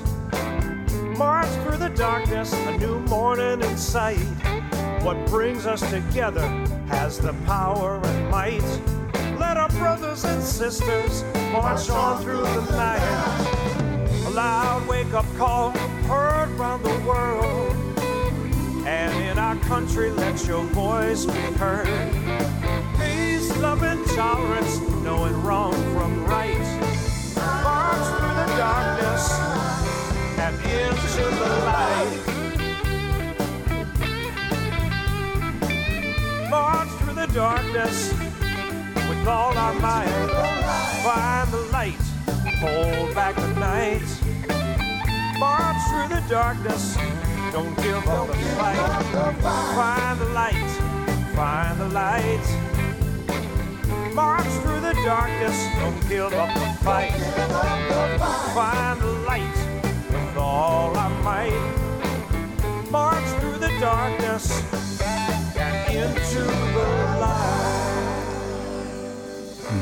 March 1.18 1.48
through 1.64 1.78
the 1.78 1.92
darkness, 1.96 2.54
a 2.54 2.78
new 2.78 3.00
morning 3.02 3.60
in 3.62 3.76
sight. 3.76 4.20
What 5.02 5.18
brings 5.28 5.66
us 5.66 5.82
together 5.90 6.48
has 6.88 7.18
the 7.18 7.34
power 7.46 8.00
and 8.04 8.30
might. 8.30 8.64
Let 9.40 9.58
our 9.58 9.70
brothers 9.70 10.26
and 10.26 10.42
sisters 10.44 11.24
march 11.52 11.90
on 11.90 12.22
through 12.22 12.44
the 12.44 12.62
night. 12.72 14.28
A 14.28 14.30
loud 14.30 14.88
wake 14.88 15.14
up 15.14 15.26
call 15.38 15.72
heard 16.08 16.52
round 16.52 16.86
the 16.86 17.00
world. 17.00 17.76
And 18.86 19.12
in 19.24 19.40
our 19.40 19.56
country, 19.68 20.12
let 20.12 20.46
your 20.46 20.64
voice 20.66 21.26
be 21.26 21.42
heard. 21.58 21.88
Peace, 23.00 23.58
love, 23.58 23.82
and 23.82 24.06
tolerance, 24.10 24.80
knowing 25.04 25.42
wrong 25.42 25.74
from 25.94 26.26
right. 26.26 26.63
Darkness 28.58 29.26
and 30.38 30.56
into 30.56 31.24
the 31.40 31.50
light. 31.66 32.22
March 36.50 36.90
through 37.00 37.16
the 37.16 37.28
darkness 37.34 38.14
with 39.10 39.28
all 39.28 39.58
our 39.58 39.74
might. 39.76 40.08
Find 41.04 41.52
the 41.52 41.62
light, 41.72 42.04
hold 42.60 43.14
back 43.16 43.36
the 43.36 43.54
night. 43.60 44.08
March 45.40 45.82
through 45.90 46.10
the 46.16 46.24
darkness, 46.30 46.96
don't 47.52 47.76
give 47.78 48.08
up 48.08 48.28
the 48.28 48.36
fight. 48.56 48.78
Find 49.76 50.20
the 50.22 50.30
light, 50.30 50.72
find 51.36 51.80
the 51.80 51.90
light. 51.90 52.46
March 54.14 54.48
through 54.62 54.83
the 54.94 55.04
darkness, 55.04 55.58
don't 55.80 56.10
give 56.10 56.34
up 56.34 56.54
the 56.54 56.84
fight. 56.84 57.12
Find 58.54 59.02
the 59.02 59.14
light 59.28 59.58
with 60.10 60.38
all 60.38 60.96
our 60.98 61.10
might. 61.24 62.90
March 62.92 63.26
through 63.40 63.58
the 63.58 63.74
darkness 63.80 64.62
and 65.58 65.96
into 65.96 66.44
the 66.76 66.88
light. 67.20 67.64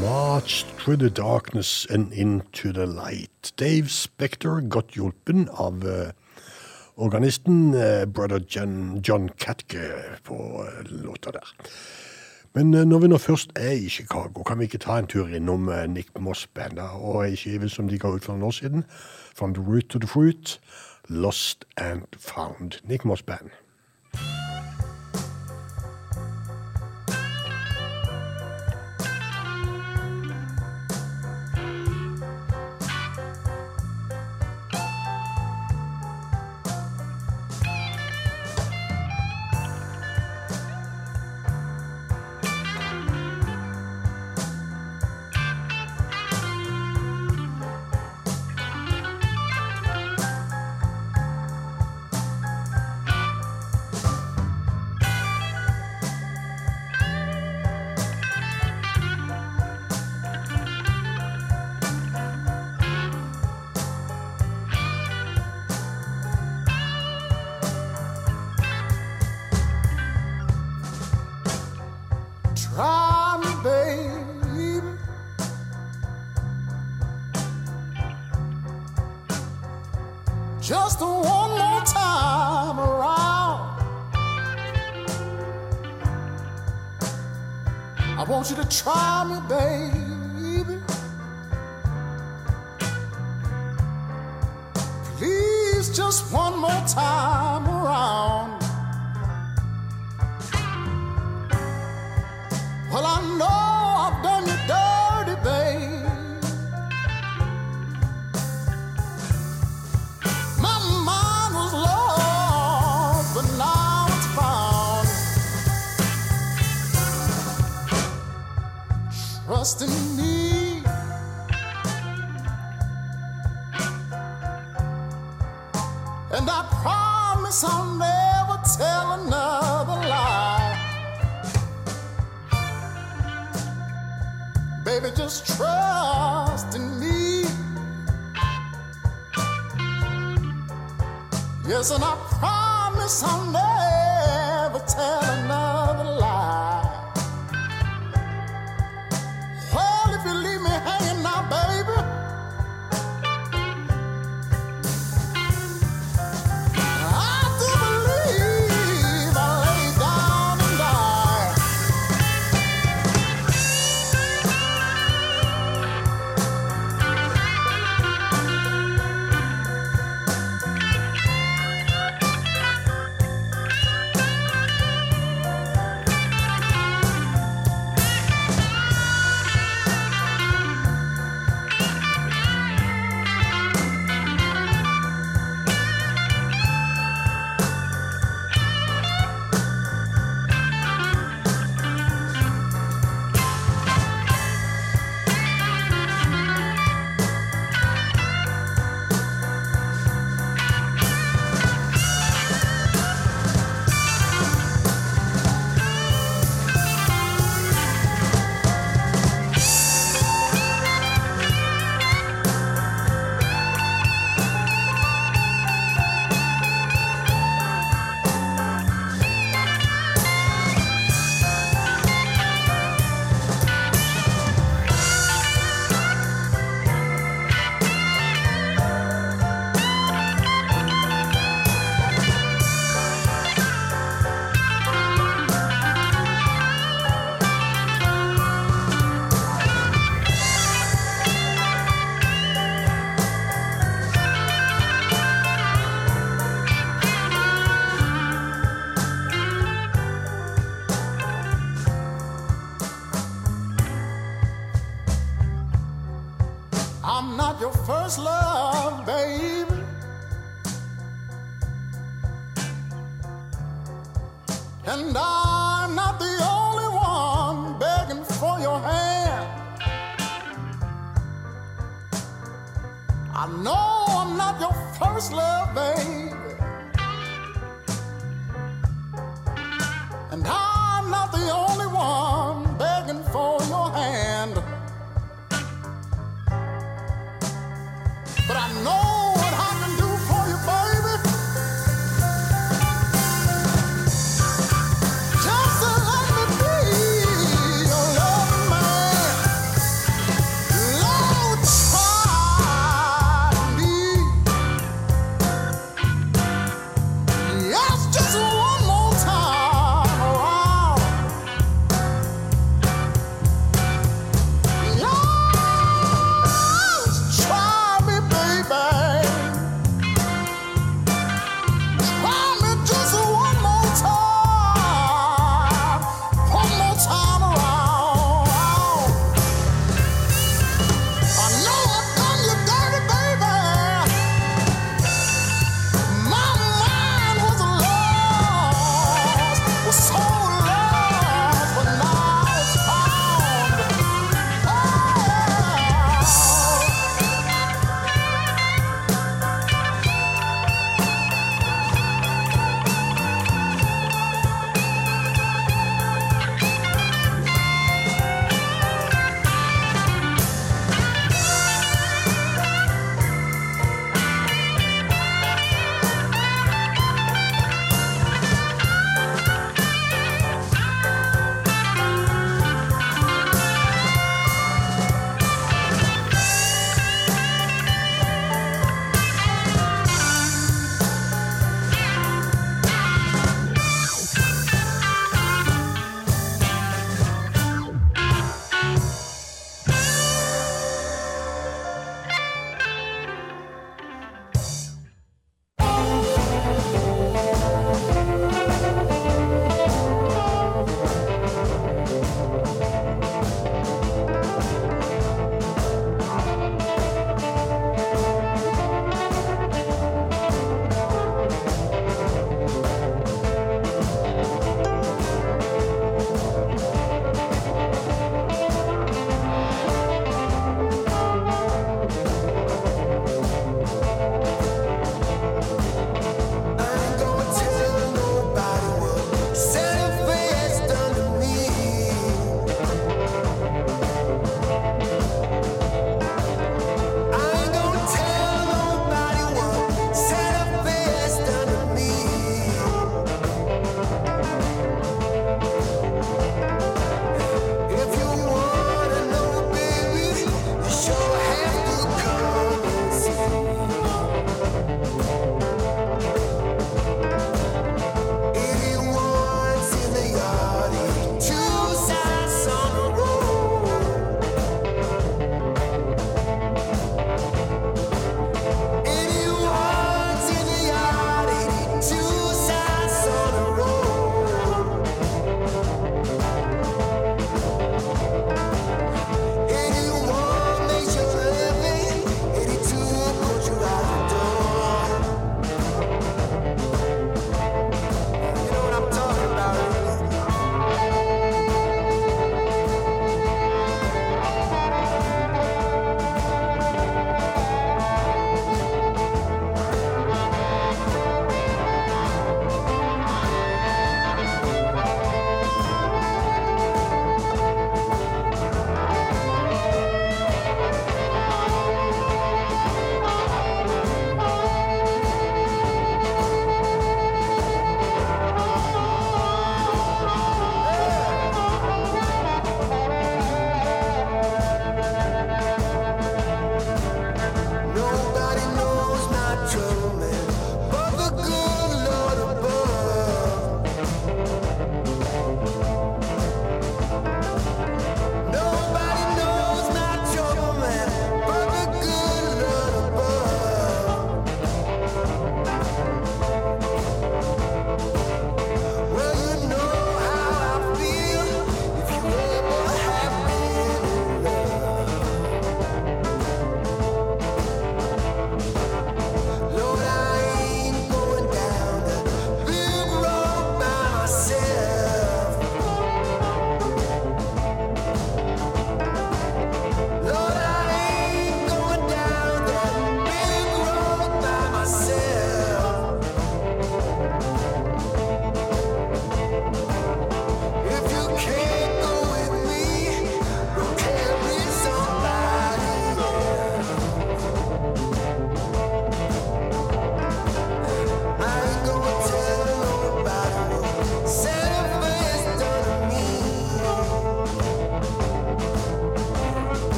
March 0.00 0.64
through 0.76 0.96
the 0.96 1.10
darkness 1.10 1.86
and 1.90 2.12
into 2.12 2.72
the 2.72 2.86
light. 2.86 3.52
Dave 3.56 3.86
Spector, 3.86 4.68
got 4.68 4.88
hjulpen 4.88 5.48
av 5.48 5.84
eh, 5.88 6.12
organisten 6.94 7.74
eh, 7.74 8.04
brother 8.04 8.40
John, 8.48 9.00
John 9.02 9.28
Katke 9.28 10.18
på 10.22 10.66
eh, 10.68 10.84
låta 10.90 11.30
der. 11.30 11.48
Men 12.54 12.74
eh, 12.74 12.84
når 12.84 12.98
vi 12.98 13.08
nå 13.08 13.18
først 13.18 13.52
er 13.56 13.70
i 13.70 13.88
Chicago, 13.88 14.42
kan 14.42 14.58
vi 14.58 14.64
ikke 14.68 14.78
ta 14.78 14.98
en 14.98 15.06
tur 15.06 15.28
innom 15.28 15.68
eh, 15.68 15.86
Nick 15.88 16.12
Moss-bandet 16.20 16.98
og 17.00 17.24
ei 17.24 17.36
skive 17.36 17.68
som 17.72 17.88
de 17.88 17.98
ga 17.98 18.12
ut 18.12 18.24
for 18.24 18.36
noen 18.36 18.50
år 18.50 18.56
siden, 18.58 18.84
From 19.34 19.54
the 19.54 19.62
Root 19.62 19.88
to 19.88 19.98
the 19.98 20.06
Fruit, 20.06 20.60
Lost 21.08 21.64
and 21.76 22.04
Found. 22.18 22.80
Nick 22.84 23.04
Moss 23.04 23.22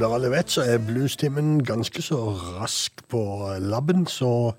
dere 0.00 0.16
alle 0.16 0.30
vet, 0.32 0.50
så 0.50 0.64
er 0.64 0.80
bluestimen 0.82 1.60
ganske 1.64 2.02
så 2.02 2.18
rask 2.58 3.02
på 3.12 3.22
labben, 3.60 4.06
så 4.08 4.52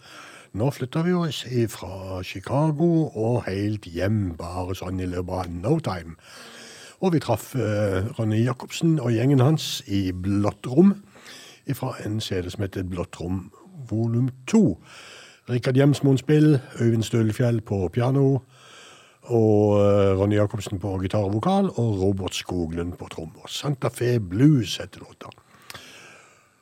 nå 0.54 0.70
flytter 0.76 1.06
vi 1.08 1.14
oss 1.18 1.44
fra 1.74 2.22
Chicago 2.24 3.10
og 3.10 3.44
helt 3.48 3.88
hjem, 3.90 4.36
bare 4.38 4.76
sånn 4.78 5.02
i 5.02 5.10
løpet 5.10 5.34
av 5.40 5.56
no 5.56 5.78
time. 5.84 6.18
Og 7.02 7.16
vi 7.16 7.22
traff 7.24 7.56
eh, 7.56 8.12
Ronny 8.20 8.44
Jacobsen 8.44 9.00
og 9.02 9.16
gjengen 9.16 9.42
hans 9.42 9.80
i 9.88 10.12
Blått 10.14 10.68
rom, 10.70 11.00
fra 11.72 11.96
en 12.06 12.20
CD 12.22 12.50
som 12.52 12.66
heter 12.66 12.84
Blått 12.84 13.16
rom 13.22 13.46
volum 13.88 14.28
2 14.52 14.66
Rikard 15.50 15.78
Hjemsmoen 15.80 16.20
spill, 16.20 16.60
Øyvind 16.82 17.04
Stølfjell 17.04 17.62
på 17.66 17.88
piano, 17.94 18.42
og 19.24 19.80
eh, 19.80 20.12
Ronny 20.20 20.38
Jacobsen 20.38 20.80
på 20.80 20.94
gitar 21.02 21.26
og 21.26 21.34
vokal, 21.40 21.72
og 21.76 21.98
Robert 22.02 22.36
Skoglund 22.36 22.94
på 23.00 23.10
trommer. 23.12 23.50
Santa 23.50 23.90
Fe 23.94 24.20
Blues 24.20 24.78
heter 24.78 25.04
det. 25.04 25.11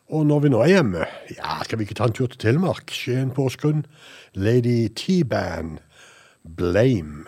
Og 0.10 0.26
når 0.26 0.40
vi 0.42 0.50
nå 0.50 0.62
er 0.66 0.72
hjemme, 0.74 1.06
ja, 1.36 1.60
skal 1.66 1.78
vi 1.78 1.86
ikke 1.86 2.00
ta 2.00 2.08
en 2.10 2.16
tur 2.18 2.32
til 2.32 2.40
Telemark? 2.42 2.90
Skien, 2.90 3.30
Porsgrunn. 3.36 3.84
Lady 4.34 4.88
T-Band, 4.98 5.78
Blame. 6.58 7.28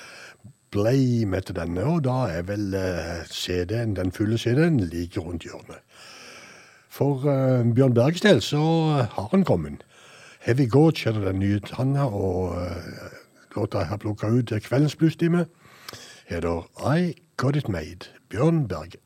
Blame 0.71 1.39
til 1.41 1.55
denne, 1.55 1.83
og 1.83 2.03
da 2.03 2.17
er 2.31 2.45
vel 2.47 2.73
eh, 2.73 3.25
CD-en, 3.27 3.95
den 3.95 4.11
fulle 4.11 4.37
CD-en 4.37 4.79
like 4.79 5.19
rundt 5.19 5.43
hjørnet. 5.43 5.81
For 6.89 7.15
uh, 7.15 7.73
Bjørn 7.75 7.93
Bergs 7.93 8.21
del 8.21 8.41
så 8.41 8.57
har 9.11 9.27
han 9.31 9.43
kommet. 9.43 9.83
Heavy 10.41 10.69
Gorge 10.69 11.13
det 11.13 11.27
den 11.27 11.39
nye 11.39 11.59
Tanna, 11.59 12.05
og 12.05 12.49
uh, 12.49 13.55
låta 13.55 13.77
jeg 13.77 13.87
har 13.87 13.97
plukka 13.97 14.27
ut 14.27 14.47
til 14.47 14.61
kveldens 14.61 14.95
bluestime, 14.95 15.45
heter 16.27 16.67
I 16.95 17.13
Got 17.37 17.55
It 17.55 17.69
Made. 17.69 18.11
Bjørn 18.29 18.67
Berge. 18.67 18.99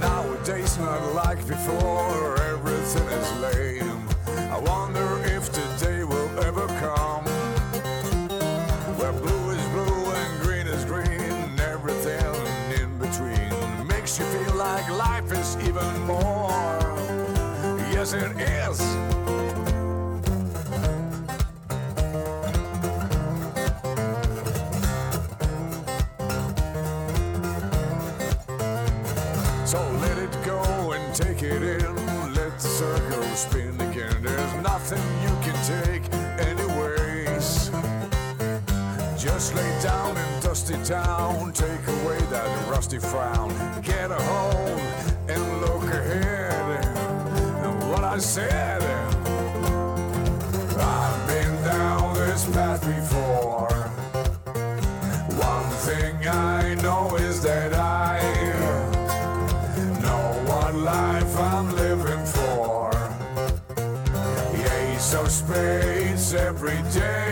Nowadays, 0.00 0.78
not 0.78 1.14
like 1.14 1.46
before, 1.46 2.37
town. 40.88 41.52
Take 41.52 41.86
away 41.86 42.16
that 42.30 42.70
rusty 42.70 42.98
frown. 42.98 43.50
Get 43.82 44.10
a 44.10 44.14
hold 44.14 44.80
and 45.28 45.60
look 45.60 45.84
ahead. 45.84 46.86
And 47.62 47.90
what 47.90 48.04
I 48.04 48.16
said. 48.16 48.82
I've 50.80 51.28
been 51.28 51.54
down 51.62 52.14
this 52.14 52.46
path 52.54 52.80
before. 52.80 53.68
One 55.50 55.70
thing 55.86 56.26
I 56.26 56.74
know 56.76 57.16
is 57.16 57.42
that 57.42 57.74
I 57.74 58.18
know 60.00 60.26
what 60.48 60.74
life 60.74 61.36
I'm 61.36 61.76
living 61.76 62.24
for. 62.24 62.90
Ace 64.80 65.12
of 65.12 65.30
spades 65.30 66.32
every 66.32 66.80
day. 66.92 67.27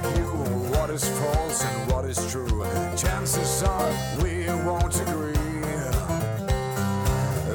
Ask 0.00 0.16
you 0.16 0.24
what 0.70 0.90
is 0.90 1.08
false 1.20 1.64
and 1.64 1.92
what 1.92 2.04
is 2.04 2.30
true, 2.30 2.64
chances 2.96 3.62
are 3.62 3.90
we 4.22 4.46
won't 4.64 5.00
agree. 5.00 5.32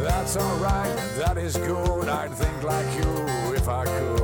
That's 0.03 0.35
alright, 0.37 0.95
that 1.17 1.37
is 1.37 1.55
good. 1.57 2.09
I'd 2.09 2.33
think 2.33 2.63
like 2.63 2.95
you 2.95 3.53
if 3.53 3.67
I 3.67 3.85
could. 3.85 4.22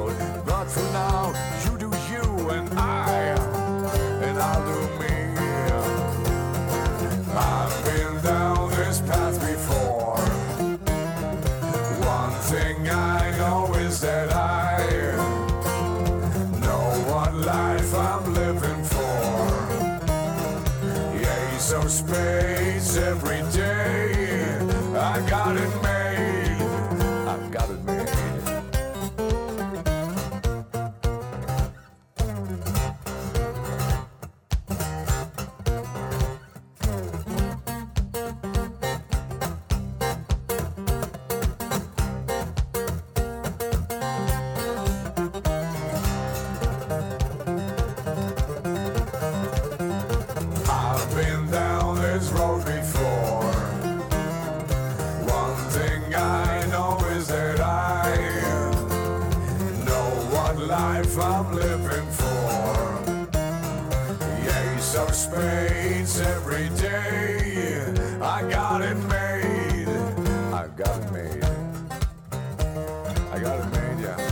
It 73.40 73.46
made. 73.46 74.30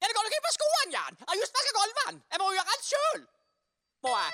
Ja, 0.00 0.04
det 0.08 0.14
går 0.16 0.24
ikke 0.28 0.42
på 0.48 0.52
skoen, 0.58 0.88
Jan! 0.96 1.14
Jeg 1.20 1.26
har 1.30 1.36
just 1.42 1.52
vasket 1.56 1.74
gulvene! 1.78 2.18
Jeg 2.32 2.38
må 2.40 2.46
gjøre 2.56 2.68
alt 2.74 2.84
sjøl! 2.90 3.20
Må 4.04 4.10
jeg? 4.20 4.30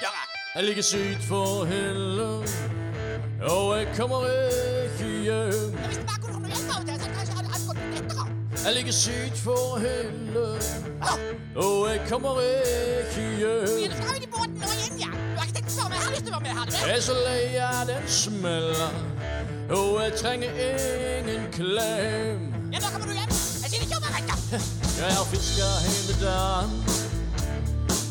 Gjør 0.00 0.14
jeg? 0.18 0.26
Ligger 0.68 0.84
syk 0.92 1.20
for 1.30 1.64
helle, 1.72 2.28
og 3.54 3.66
jeg 3.78 3.86
kommer 3.98 4.20
ikke 4.32 5.08
hjem. 5.26 5.76
Hvis 5.86 5.98
det 6.00 6.06
bare 6.10 6.20
kunne 6.22 6.34
komme 6.34 6.48
hjelp 6.52 6.70
av 6.74 6.80
og 6.80 6.86
til, 6.88 6.96
så 7.02 7.06
kanskje 7.14 7.32
jeg 7.32 7.38
hadde 7.38 7.50
alt 7.54 7.64
gått 7.68 7.80
lettere. 7.94 8.24
Jeg 8.64 8.72
ligger 8.78 8.94
syk 9.04 9.34
for 9.46 9.66
helle, 9.84 10.46
Ja, 11.06 11.12
og 11.64 11.78
jeg 11.90 12.00
kommer 12.10 12.34
ikke 12.48 13.24
hjem. 13.42 14.27
Jeg 16.86 16.96
er 16.96 17.00
så 17.00 17.12
lei 17.12 17.56
av 17.58 17.86
den 17.88 18.04
smella, 18.06 18.88
og 19.70 20.02
jeg 20.02 20.12
trenger 20.16 20.50
ingen 21.18 21.46
klem. 21.52 22.54
Ja, 22.72 22.78
da 22.78 22.90
kommer 22.92 23.06
du 23.06 23.12
hjem. 23.12 23.32
Jeg 23.62 23.70
sier 23.70 23.82
ikke 23.82 23.96
om 23.96 24.06
jeg 24.06 24.14
rekker. 24.18 24.38
Jeg 24.98 25.12
har 25.14 25.24
fiska 25.30 25.66
hele 25.86 26.14
dagen 26.22 26.70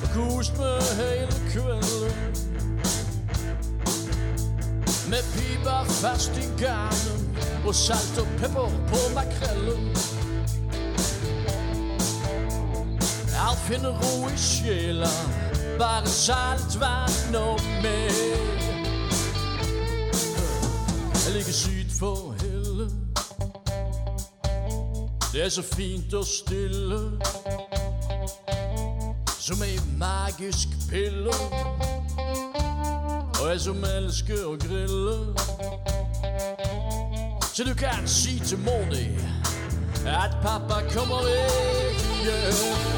og 0.04 0.10
kost 0.14 0.60
meg 0.60 0.84
hele 1.00 1.40
kvelden. 1.52 2.14
Med 5.12 5.24
piper 5.34 5.84
fast 6.02 6.38
i 6.38 6.46
garnen 6.62 7.28
og 7.66 7.76
salt 7.76 8.20
og 8.22 8.28
pepper 8.40 8.72
på 8.92 9.02
makrellen. 9.16 9.90
Jeg 13.38 13.58
finner 13.68 13.90
ro 14.04 14.28
i 14.28 14.38
sjela, 14.40 15.12
bare 15.80 16.08
saltvann 16.08 17.36
og 17.36 17.60
mer. 17.84 18.12
Jeg 21.26 21.34
ligger 21.34 21.54
syd 21.54 21.90
for 22.00 22.36
helle. 22.42 22.58
Det 25.34 25.46
er 25.46 25.50
så 25.50 25.62
fint 25.62 26.14
og 26.14 26.26
stille 26.26 27.12
Som 29.40 29.64
ei 29.64 29.80
magisk 29.98 30.68
pille 30.90 31.34
Og 33.42 33.50
jeg 33.50 33.60
som 33.62 33.84
elsker 33.84 34.46
å 34.48 34.56
grille 34.58 35.18
Så 37.54 37.64
du 37.68 37.74
kan 37.78 38.08
si 38.08 38.40
til 38.40 38.60
mor 38.66 38.98
At 40.08 40.38
pappa 40.42 40.82
kommer 40.96 41.30
ikke 41.30 42.24
hjem 42.24 42.97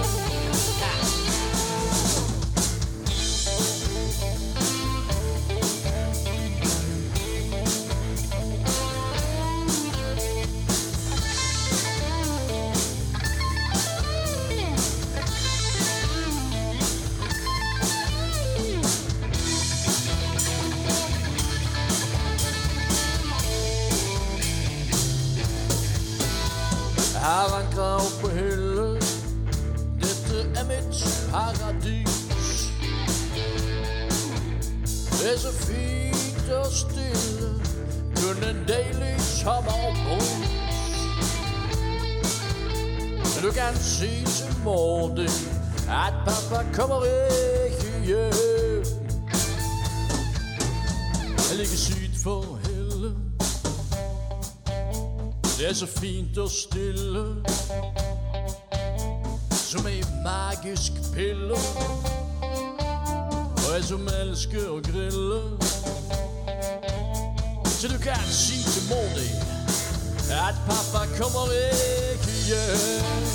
jeg 64.40 64.52
som 64.52 64.56
elsker 64.56 64.70
å 64.72 64.80
grille. 64.80 65.42
Så 67.68 67.88
du 67.88 67.98
kan 68.00 68.26
si 68.32 68.64
til 68.64 68.84
mor 68.90 69.08
di 69.16 69.28
at 70.32 70.56
pappa 70.68 71.06
kommer 71.18 71.52
ikke 71.52 72.32
hjem. 72.48 73.26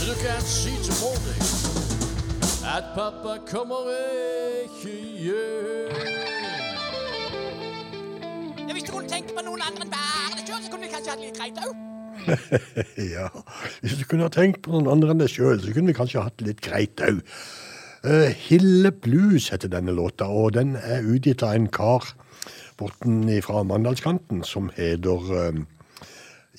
Du 0.00 0.14
kan 0.22 0.42
si 0.46 0.76
til 0.84 0.94
mor 1.02 1.16
di 1.26 1.36
at 2.64 2.84
pappa 2.94 3.36
kommer 3.50 3.92
ikke 4.64 4.96
hjem. 5.26 5.92
Ja, 8.68 8.72
hvis 8.72 8.84
du 8.84 8.92
kunne 8.92 9.08
på 9.34 9.44
noen 9.44 9.60
andre 9.60 9.84
enn 9.84 9.90
bare 9.92 10.36
deg 10.38 10.46
sjøl, 10.46 10.62
så 10.64 10.70
kunne 10.70 10.88
vi. 10.88 11.89
Ja, 13.14 13.28
hvis 13.80 13.98
du 13.98 14.06
kunne 14.06 14.28
ha 14.28 14.32
tenkt 14.34 14.62
på 14.64 14.74
noen 14.74 14.90
andre 14.92 15.14
enn 15.14 15.22
deg 15.22 15.32
sjøl, 15.32 15.60
så 15.62 15.74
kunne 15.74 15.92
vi 15.92 15.98
kanskje 15.98 16.24
hatt 16.24 16.38
det 16.40 16.48
litt 16.52 16.64
greit 16.64 17.02
òg. 17.04 17.22
Hille 18.46 18.94
Blues 18.96 19.50
heter 19.52 19.68
denne 19.68 19.92
låta, 19.92 20.24
og 20.32 20.54
den 20.56 20.72
er 20.80 21.04
utgitt 21.04 21.42
av 21.44 21.52
en 21.52 21.66
kar 21.68 22.06
borten 22.80 23.28
fra 23.44 23.62
Mandalskanten 23.66 24.40
som 24.46 24.70
heter 24.76 25.28
uh, 25.28 25.60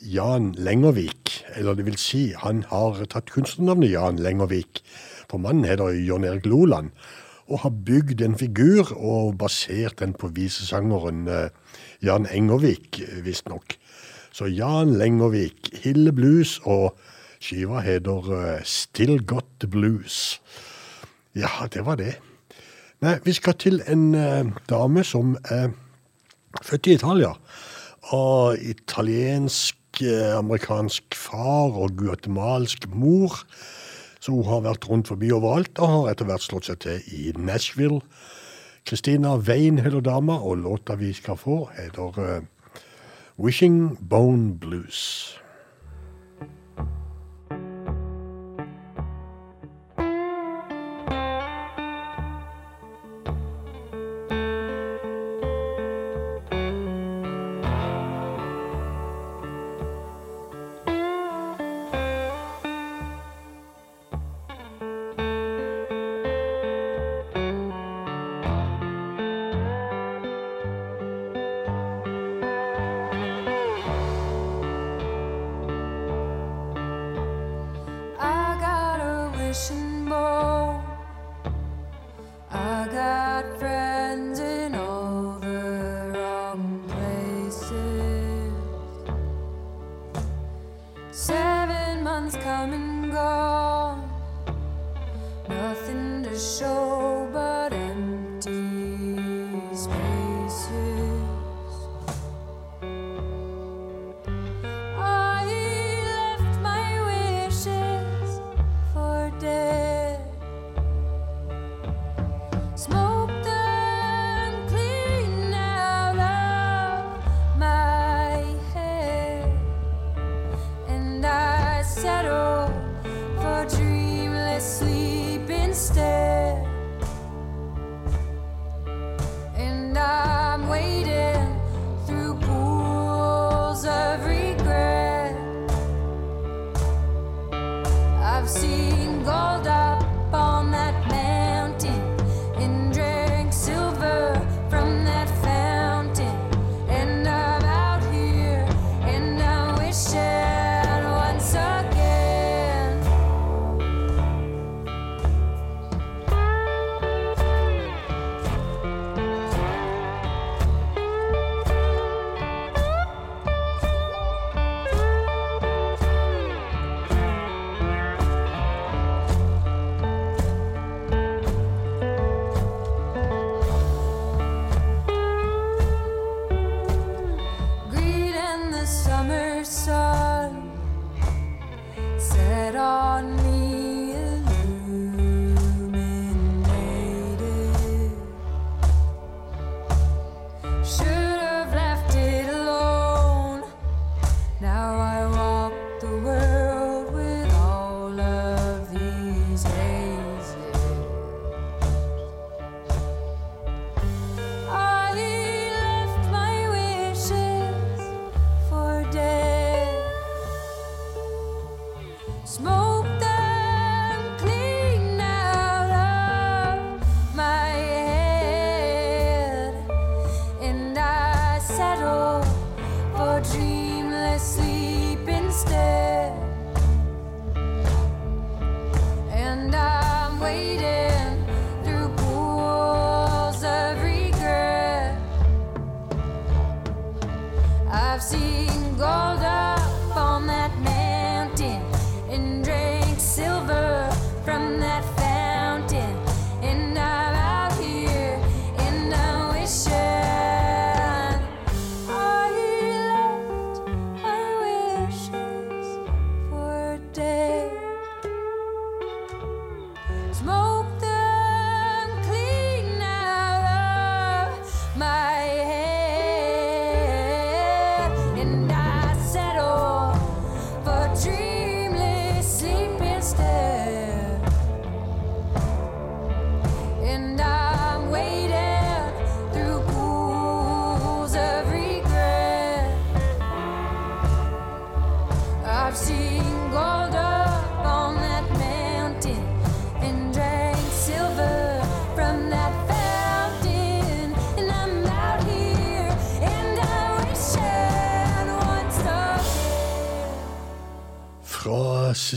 Jan 0.02 0.52
Lengervik. 0.58 1.42
Eller 1.56 1.78
det 1.78 1.88
vil 1.88 1.98
si, 2.02 2.30
han 2.38 2.64
har 2.70 3.02
tatt 3.10 3.34
kunstnernavnet 3.34 3.94
Jan 3.94 4.22
Lengervik, 4.22 4.84
for 5.30 5.42
mannen 5.42 5.68
heter 5.70 5.96
Jon 5.98 6.28
Erik 6.28 6.46
Loland, 6.50 6.94
og 7.52 7.64
har 7.66 7.74
bygd 7.88 8.22
en 8.24 8.38
figur 8.40 8.94
og 8.96 9.38
basert 9.42 10.00
den 10.00 10.14
på 10.16 10.30
visesangeren 10.36 11.26
eh, 11.28 11.50
Jan 12.06 12.28
Engervik, 12.32 13.02
visstnok. 13.26 13.76
Så 14.32 14.48
Jan 14.48 14.94
Lengervik, 14.96 15.74
Hille 15.84 16.14
Blues, 16.16 16.60
og 16.64 16.96
skiva 17.44 17.82
heter 17.84 18.30
eh, 18.38 18.64
Still 18.64 19.20
Got 19.28 19.66
Blues. 19.72 20.40
Ja, 21.36 21.68
det 21.74 21.84
var 21.86 22.00
det. 22.00 22.16
Nei, 23.04 23.18
vi 23.26 23.34
skal 23.36 23.58
til 23.60 23.82
en 23.92 24.14
eh, 24.16 24.48
dame 24.70 25.04
som 25.04 25.34
er 25.52 25.74
født 26.64 26.88
i 26.88 26.96
Italia. 27.00 27.34
Av 28.16 28.56
italiensk, 28.56 30.02
eh, 30.06 30.96
far 31.12 31.76
og 31.76 31.98
guatemalsk 31.98 32.88
mor. 32.88 33.36
Så 34.22 34.32
hun 34.32 34.46
har 34.46 34.62
vært 34.62 34.88
rundt 34.88 35.08
forbi 35.08 35.32
overalt, 35.32 35.80
og 35.80 35.88
har 35.90 36.12
etter 36.12 36.26
hvert 36.30 36.46
slått 36.46 36.70
seg 36.70 36.80
til 36.80 37.02
i 37.12 37.34
Nashville. 37.36 38.00
Christina 38.88 39.36
Wayne 39.36 39.82
heter 39.82 40.00
dama, 40.00 40.38
og 40.40 40.62
låta 40.64 40.96
vi 40.96 41.12
skal 41.14 41.36
få, 41.36 41.66
heter 41.76 42.22
eh, 42.22 42.42
Wishing 43.42 43.98
Bone 44.00 44.54
Blues. 44.54 45.41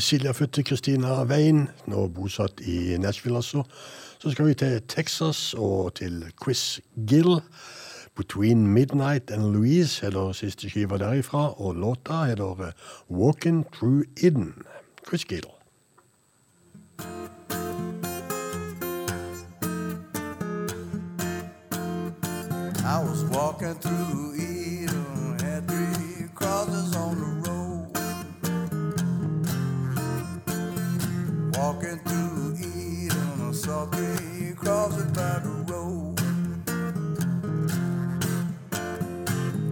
Sicilia-fødte 0.04 0.62
Christina 0.62 1.22
Wein, 1.24 1.68
nå 1.86 2.08
bosatt 2.08 2.60
i 2.60 2.98
Nashville, 2.98 3.36
altså. 3.36 3.62
Så 4.18 4.30
skal 4.30 4.46
vi 4.46 4.54
til 4.54 4.82
Texas 4.88 5.54
og 5.58 5.94
til 5.94 6.24
Chris 6.42 6.80
Gill. 7.08 7.40
'Between 8.14 8.66
Midnight 8.66 9.30
and 9.30 9.42
Louise' 9.56 10.04
heter 10.04 10.32
siste 10.32 10.70
skiva 10.70 10.98
derifra, 10.98 11.60
og 11.60 11.74
låta 11.74 12.24
heter 12.24 12.66
eh, 12.66 12.72
'Walking 13.10 13.64
Through 13.72 14.02
Eden'. 14.20 14.62
Chris 15.08 15.24
Gill. 15.24 15.48
I 22.84 22.98
was 23.08 23.24
walking 23.24 23.80
through 23.80 24.33
Saw 33.64 33.86
three 33.86 34.52
crossing 34.52 35.10
by 35.14 35.38
the 35.38 35.48
road. 35.72 36.20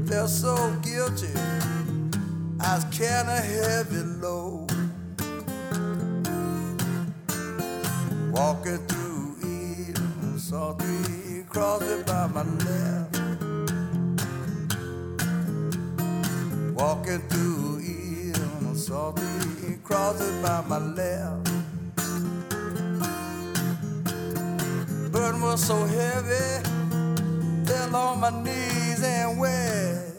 Felt 0.09 0.31
so 0.31 0.55
guilty, 0.81 1.28
I 2.59 2.77
was 2.77 3.01
a 3.28 3.40
heavy 3.52 4.02
load. 4.23 4.73
Walking 8.32 8.78
through 8.89 9.36
Eden, 9.43 10.39
saw 10.39 10.73
three 10.73 11.44
crossing 11.51 12.02
by 12.05 12.28
my 12.28 12.44
left. 12.64 13.20
Walking 16.74 17.20
through 17.28 17.81
Eden, 17.81 18.74
saw 18.74 19.12
three 19.12 19.77
crossing 19.85 20.40
by 20.40 20.64
my 20.66 20.78
left. 20.78 21.52
burden 25.23 25.40
was 25.40 25.65
so 25.65 25.77
heavy, 25.85 26.65
fell 27.65 27.94
on 27.94 28.19
my 28.19 28.31
knees 28.43 29.05
and 29.05 29.39
wept. 29.39 30.11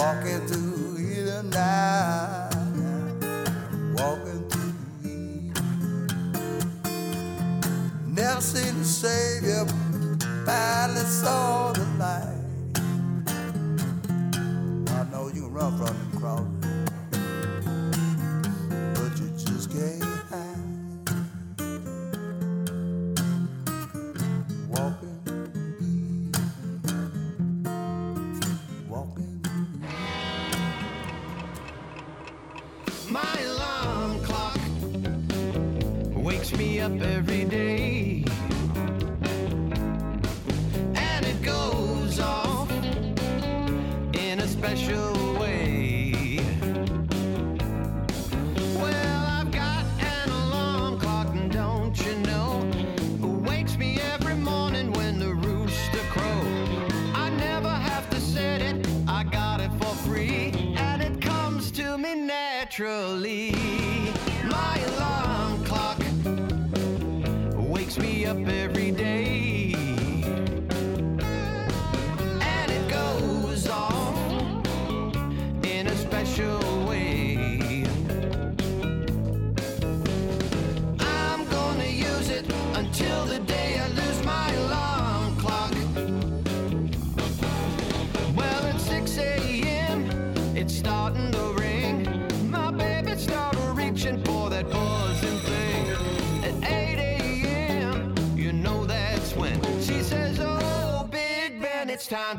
walking 0.00 0.40
through 0.46 1.24
the 1.24 1.42
night, 1.42 2.48
walking 3.92 4.48
through 4.48 4.72
the 5.02 5.52
Never 8.06 8.40
seen 8.40 8.76
a 8.76 8.84
Savior. 8.84 9.66
By 10.46 10.79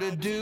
to 0.01 0.15
do. 0.15 0.40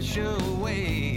special 0.00 0.36
way. 0.60 1.15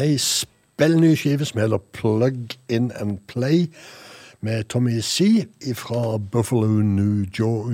Ei 0.00 0.14
spellny 0.16 1.10
skive 1.12 1.44
som 1.44 1.58
heter 1.60 1.78
Plug 1.92 2.54
In 2.72 2.92
and 2.92 3.18
Play, 3.28 3.66
med 4.40 4.64
Tommy 4.64 5.00
C 5.00 5.44
fra 5.76 6.16
Buffalo, 6.18 6.66
New 6.66 7.26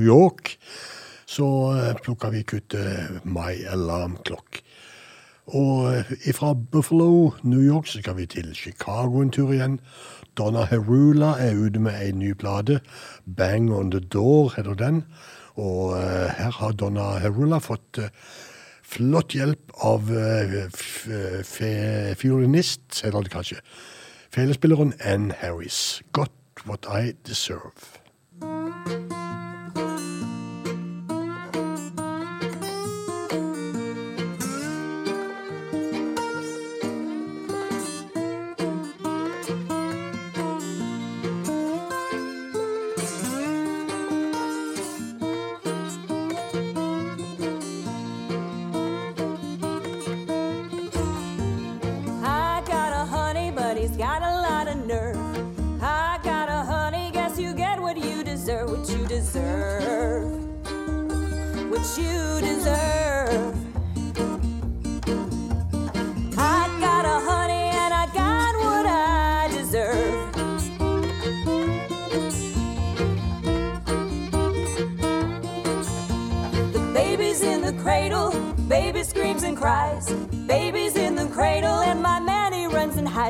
York. 0.07 0.59
Så 1.27 1.47
eh, 1.77 1.95
plukka 2.03 2.31
vi 2.31 2.43
kuttet 2.43 2.81
eh, 2.81 3.21
My 3.25 3.63
Alarm 3.71 4.17
Clock. 4.27 4.59
Og 5.47 5.95
eh, 5.95 6.11
ifra 6.27 6.55
Buffalo, 6.55 7.31
New 7.43 7.63
York, 7.63 7.87
så 7.87 8.03
skal 8.03 8.17
vi 8.17 8.27
til 8.27 8.55
Chicago 8.55 9.23
en 9.23 9.31
tur 9.31 9.53
igjen. 9.53 9.79
Donna 10.39 10.65
Herula 10.67 11.37
er 11.39 11.55
ute 11.55 11.79
med 11.79 11.95
ei 12.01 12.11
ny 12.11 12.33
plate. 12.35 12.81
'Bang 13.27 13.71
on 13.71 13.91
the 13.91 14.01
Door' 14.01 14.57
heter 14.57 14.75
den. 14.75 15.05
Og 15.55 15.95
her 16.39 16.51
har 16.51 16.73
Donna 16.73 17.19
Herula 17.19 17.59
fått 17.59 18.01
Flott 18.87 19.35
hjelp 19.35 19.73
av 19.83 20.09
eh, 20.15 20.57
eh, 20.63 22.13
fiolinist, 22.17 22.85
senere 22.95 23.33
kanskje, 23.33 23.59
felespilleren 24.35 24.95
Ann 25.03 25.33
Harris. 25.43 26.01
Got 26.17 26.33
What 26.65 26.87
I 26.87 27.17
Deserve. 27.27 28.06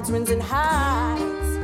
judgments 0.06 0.30
and 0.30 0.40
hides. 0.40 1.55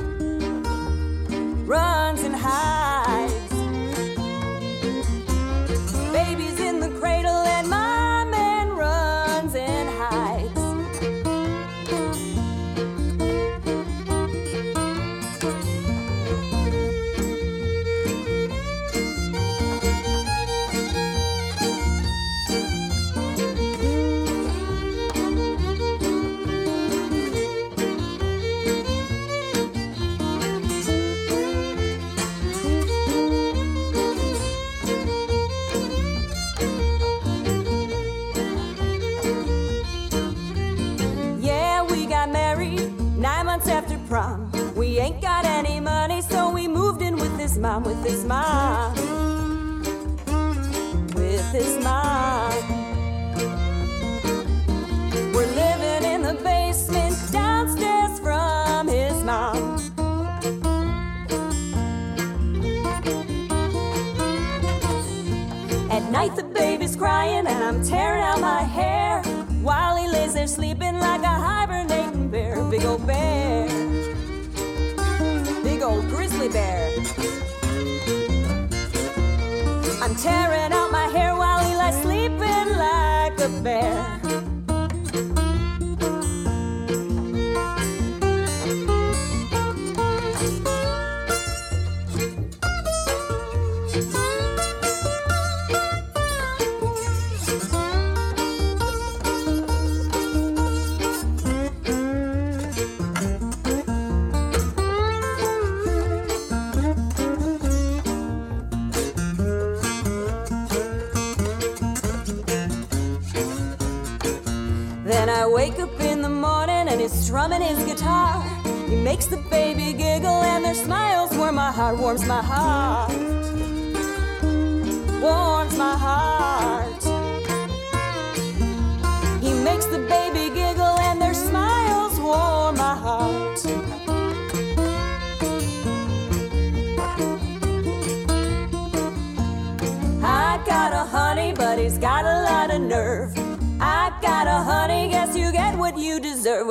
strumming 117.53 117.77
his 117.77 117.85
guitar. 117.85 118.43
He 118.89 118.97
makes 118.97 119.27
the 119.27 119.37
baby 119.37 119.93
giggle, 119.93 120.43
and 120.43 120.65
their 120.65 120.75
smiles 120.75 121.37
warm 121.37 121.57
my 121.57 121.71
heart, 121.71 121.99
warms 121.99 122.27
my 122.27 122.43
heart. 122.43 123.02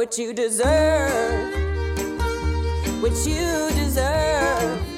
what 0.02 0.18
you 0.18 0.34
deserve, 0.34 1.54
what 3.04 3.16
you 3.24 3.70
deserve. 3.76 4.91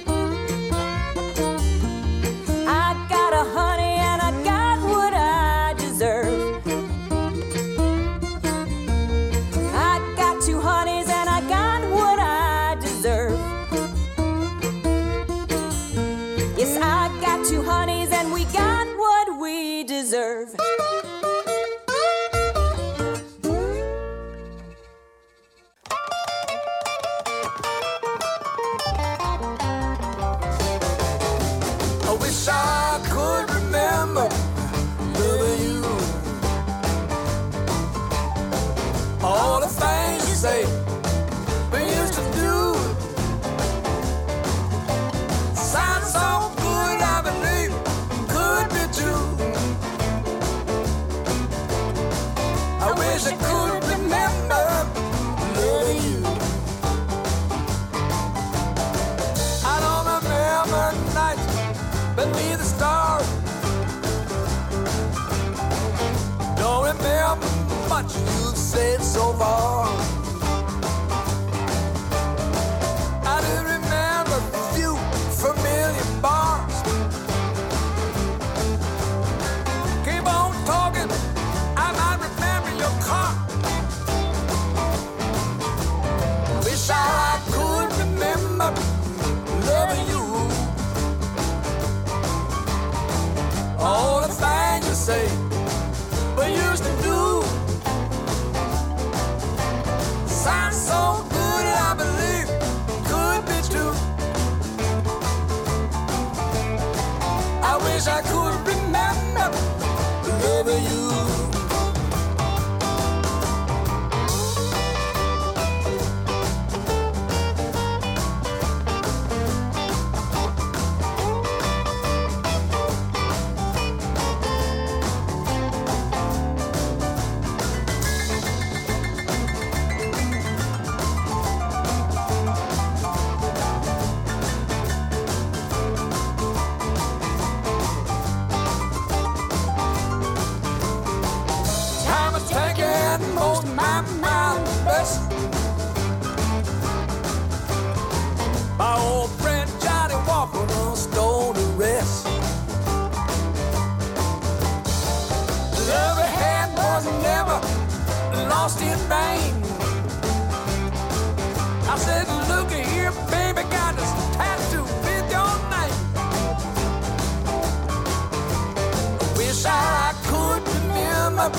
up 171.43 171.55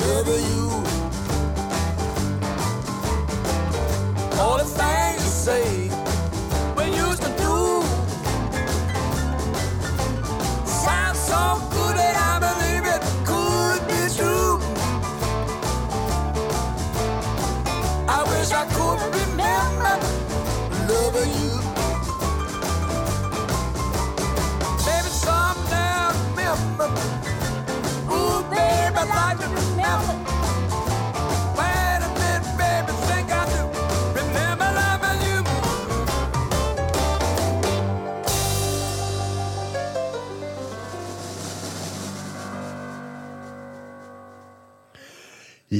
wherever 0.00 0.36
you. 0.50 0.66
All 4.38 4.58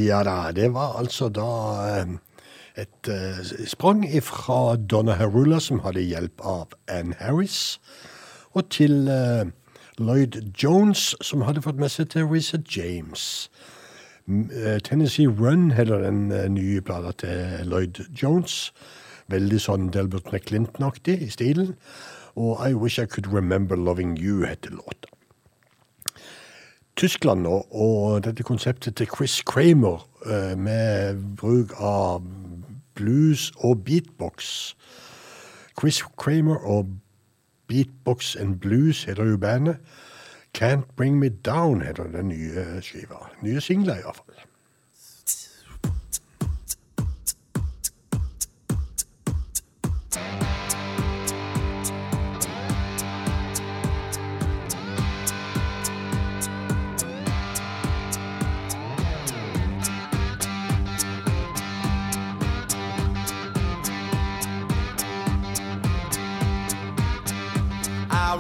Ja 0.01 0.23
da, 0.25 0.51
det 0.53 0.73
var 0.73 0.99
altså 0.99 1.29
da 1.29 1.47
ehm, 2.01 2.19
et 2.77 3.09
eh, 3.09 3.41
sprang 3.67 4.07
fra 4.23 4.77
Donna 4.77 5.13
Herula, 5.13 5.59
som 5.61 5.83
hadde 5.85 6.01
hjelp 6.01 6.41
av 6.41 6.73
Ann 6.89 7.13
Harris, 7.19 7.81
og 8.57 8.71
til 8.71 9.11
eh, 9.13 9.51
Lloyd 9.99 10.41
Jones, 10.63 11.17
som 11.21 11.45
hadde 11.45 11.61
fått 11.63 11.77
med 11.77 11.93
seg 11.93 12.09
Teresa 12.15 12.63
James. 12.77 13.51
Eh, 14.29 14.79
Tennessee 14.81 15.29
Run 15.29 15.71
heter 15.77 16.01
den 16.07 16.33
nye 16.55 16.81
plata 16.81 17.13
til 17.21 17.69
Lloyd 17.69 18.01
Jones. 18.23 18.73
Veldig 19.29 19.61
sånn 19.61 19.93
Delbert 19.93 20.33
McClinton-aktig 20.33 21.21
i 21.21 21.29
stilen. 21.31 21.75
Og 22.41 22.57
I 22.65 22.73
Wish 22.73 23.03
I 23.03 23.07
Could 23.07 23.29
Remember 23.35 23.77
Loving 23.77 24.17
You 24.17 24.47
heter 24.47 24.71
låta. 24.71 25.10
Tyskland 27.01 27.41
nå, 27.41 27.55
og 27.71 28.25
dette 28.27 28.45
konseptet 28.45 28.99
til 28.99 29.09
Chris 29.09 29.39
Kramer 29.49 30.03
eh, 30.27 30.59
med 30.59 31.23
bruk 31.41 31.73
av 31.81 32.27
blues 32.95 33.47
og 33.65 33.85
beatbox. 33.87 34.75
Chris 35.81 36.03
Kramer 36.21 36.61
og 36.61 36.91
Beatbox 37.69 38.37
and 38.37 38.59
Blues 38.61 39.05
heter 39.05 39.25
jo 39.25 39.37
bandet. 39.41 39.77
Can't 40.59 40.85
Bring 40.97 41.19
Me 41.19 41.29
Down 41.29 41.81
heter 41.83 42.05
den 42.13 42.29
nye 42.29 42.83
skiva. 42.85 43.31
Nye 43.43 43.61
singler, 43.61 44.03
iallfall. 44.03 44.30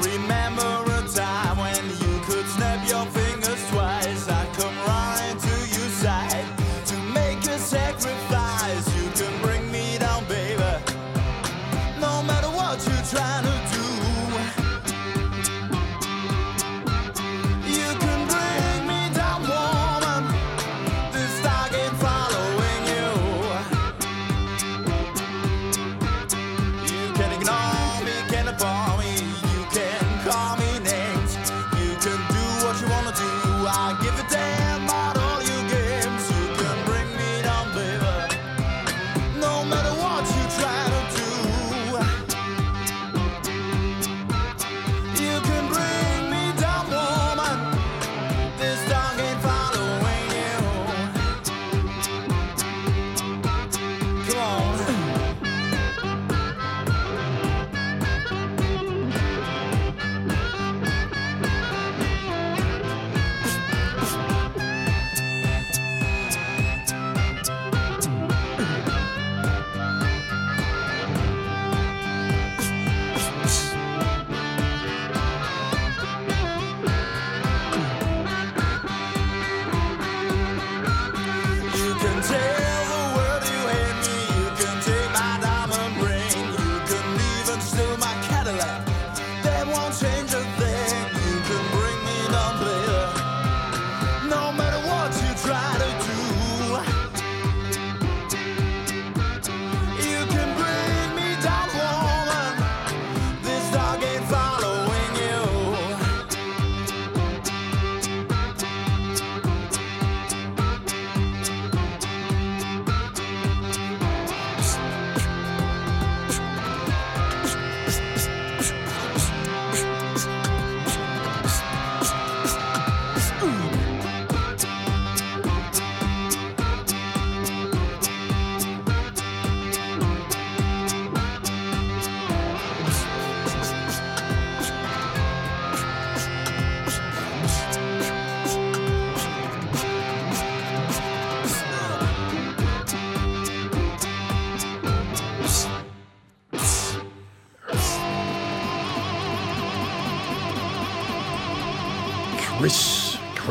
Remember 0.02 0.89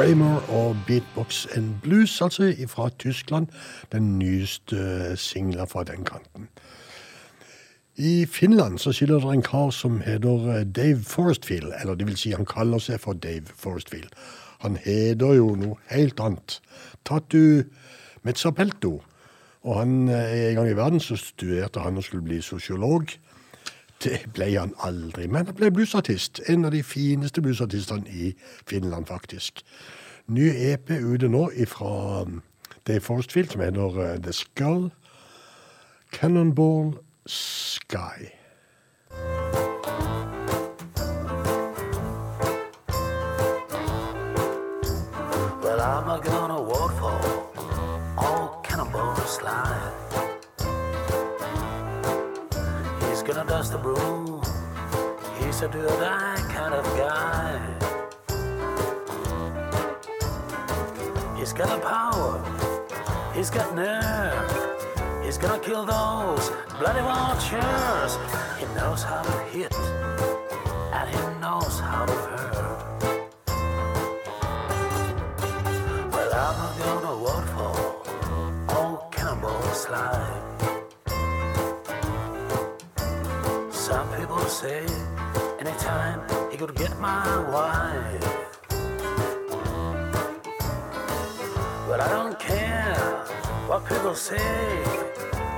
Kramer 0.10 0.50
og 0.50 0.78
Beatbox 0.88 1.46
and 1.46 1.76
Blues, 1.84 2.22
altså 2.22 2.54
fra 2.68 2.90
Tyskland. 3.00 3.48
Den 3.92 4.20
nyeste 4.20 5.18
singla 5.18 5.64
fra 5.64 5.84
den 5.84 6.06
kanten. 6.06 6.50
I 7.96 8.26
Finland 8.26 8.78
så 8.78 8.92
skiller 8.92 9.20
det 9.20 9.34
en 9.34 9.42
kar 9.42 9.70
som 9.70 10.02
heter 10.02 10.50
eh, 10.56 10.66
Dave 10.76 11.04
Forestfield. 11.04 11.74
Eller 11.82 11.96
det 11.96 12.08
vil 12.08 12.18
si, 12.18 12.32
han 12.32 12.46
kaller 12.46 12.82
seg 12.82 13.00
for 13.00 13.14
Dave 13.14 13.46
Forestfield. 13.56 14.10
Han 14.60 14.80
heter 14.82 15.36
jo 15.38 15.54
noe 15.56 15.78
helt 15.92 16.20
annet. 16.20 16.58
Tatu 17.06 17.64
Mezzapelto. 18.24 19.04
Og 19.62 19.80
han 19.80 20.10
eh, 20.10 20.50
en 20.50 20.56
gang 20.56 20.72
i 20.72 20.78
verden 20.78 21.00
så 21.00 21.22
studerte 21.22 21.86
han 21.86 21.98
og 21.98 22.04
skulle 22.04 22.26
bli 22.26 22.42
sosiolog. 22.42 23.14
Det 24.04 24.24
ble 24.34 24.56
han 24.58 24.74
aldri, 24.80 25.28
men 25.28 25.46
han 25.46 25.56
ble 25.56 25.70
bluesartist. 25.76 26.42
En 26.50 26.66
av 26.66 26.72
de 26.72 26.82
fineste 26.84 27.42
bluesartistene 27.46 28.10
i 28.10 28.34
Finland, 28.66 29.06
faktisk. 29.06 29.62
Ny 30.30 30.46
EP 30.46 30.90
ute 30.90 31.26
nå 31.28 31.48
fra 31.66 32.24
Dave 32.86 33.02
Forestfield, 33.02 33.50
som 33.50 33.62
heter 33.62 33.96
eh, 33.98 34.20
The 34.22 34.34
Skull. 34.34 34.92
Cannonball 36.12 37.00
Sky. 37.26 38.30
Well, 45.64 45.82
I'm 45.82 46.10
a 46.10 46.22
gonna 46.22 46.62
for 47.00 47.18
all 48.18 48.62
cannonball 48.64 49.16
slide. 49.26 49.94
He's 53.10 53.24
gonna 53.24 53.46
dust 53.50 53.72
the 53.72 53.80
broom. 53.80 54.44
He's 55.40 55.64
a 55.64 55.68
do 55.70 55.80
or 55.80 56.00
die 56.00 56.38
kind 56.54 56.76
of 56.76 56.86
guy. 56.96 57.89
He's 61.40 61.54
got 61.54 61.70
the 61.70 61.80
power. 61.88 62.36
He's 63.34 63.50
got 63.50 63.74
nerve. 63.74 65.24
He's 65.24 65.38
gonna 65.38 65.58
kill 65.60 65.86
those 65.86 66.52
bloody 66.78 67.00
vultures. 67.00 68.18
He 68.60 68.66
knows 68.76 69.04
how 69.04 69.22
to 69.22 69.38
hit, 69.46 69.74
and 70.92 71.10
he 71.10 71.22
knows 71.40 71.80
how 71.80 72.06
to 72.06 72.14
hurt. 72.28 73.32
Well, 76.12 76.32
I'm 76.46 76.58
a 76.66 76.70
gonna 76.84 77.16
waterfall, 77.24 78.04
all 78.68 79.08
cannonball 79.10 79.64
slide. 79.74 80.44
Some 83.72 84.10
people 84.18 84.44
say 84.50 84.86
anytime 85.58 86.20
he 86.52 86.58
could 86.58 86.76
get 86.76 87.00
my 87.00 87.50
wife. 87.50 88.49
But 91.90 92.02
I 92.02 92.10
don't 92.10 92.38
care 92.38 92.94
what 93.66 93.84
people 93.84 94.14
say. 94.14 94.38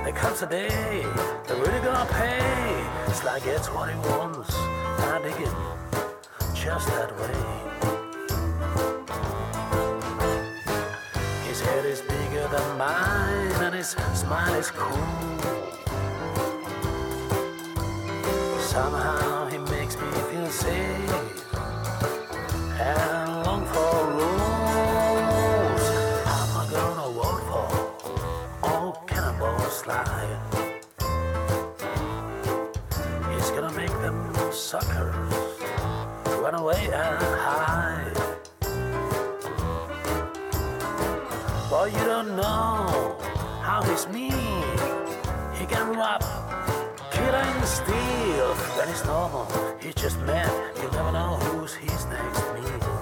There 0.05 0.13
comes 0.13 0.41
a 0.41 0.47
day 0.47 1.05
they're 1.45 1.57
really 1.57 1.81
gonna 1.81 2.09
pay. 2.09 2.87
Sly 3.13 3.41
gets 3.41 3.67
what 3.67 3.89
he 3.89 3.97
wants, 3.99 4.55
I 4.55 5.19
dig 5.21 5.35
him 5.35 5.53
just 6.55 6.87
that 6.87 7.11
way. 7.19 7.35
His 11.49 11.59
head 11.59 11.83
is 11.83 11.99
bigger 11.99 12.47
than 12.47 12.77
mine, 12.77 13.63
and 13.65 13.75
his 13.75 13.89
smile 14.13 14.53
is 14.53 14.71
cool. 14.71 15.07
Somehow 18.57 19.49
he 19.49 19.57
makes 19.57 19.97
me 19.97 20.07
feel 20.31 20.47
safe 20.47 21.11
and 22.79 23.20
He's 29.81 29.89
gonna 33.49 33.71
make 33.71 33.89
them 33.89 34.31
suckers 34.51 35.33
run 36.39 36.53
away 36.53 36.85
and 36.85 37.23
hide. 37.39 38.13
Boy, 41.67 41.85
you 41.85 42.05
don't 42.05 42.35
know 42.35 43.17
how 43.63 43.81
he's 43.81 44.07
mean. 44.09 44.31
He 45.57 45.65
can 45.65 45.95
rob, 45.95 46.21
kill 47.11 47.33
and 47.33 47.65
steal. 47.65 48.53
When 48.77 48.87
it's 48.87 49.03
normal, 49.05 49.47
he's 49.81 49.95
just 49.95 50.19
mad. 50.19 50.51
You 50.77 50.91
never 50.91 51.11
know 51.11 51.37
who's 51.37 51.73
his 51.73 52.05
next 52.05 52.43
meal. 52.53 53.00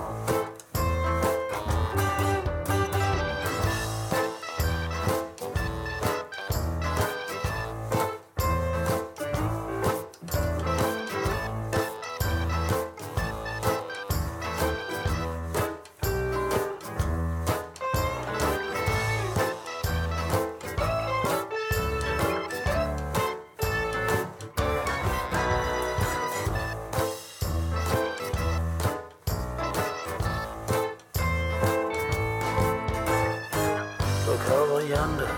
Yonder, 34.99 35.31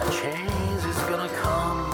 a 0.00 0.10
change 0.10 0.84
is 0.92 1.00
gonna 1.08 1.30
come. 1.44 1.88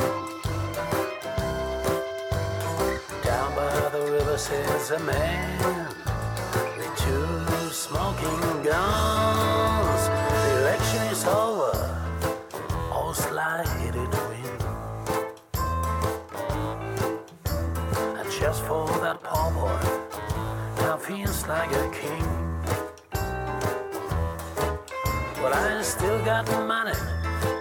Down 3.22 3.48
by 3.54 3.90
the 3.90 4.02
river 4.10 4.38
says 4.38 4.90
a 4.92 4.98
man 5.00 5.88
with 6.78 6.92
two 6.96 7.28
smoking 7.70 8.62
guns. 8.62 10.02
The 10.44 10.50
election 10.62 11.02
is 11.14 11.24
over, 11.26 11.74
all 12.90 13.12
slide 13.12 13.68
in 13.84 13.92
the 14.14 14.22
wind. 14.30 14.62
And 18.18 18.28
just 18.40 18.62
for 18.64 18.86
that 19.04 19.18
poor 19.22 19.50
boy, 19.52 19.82
now 20.78 20.96
feels 20.96 21.46
like 21.46 21.70
a 21.72 21.90
king. 21.90 22.31
Still 26.02 26.24
got 26.24 26.44
money, 26.66 26.98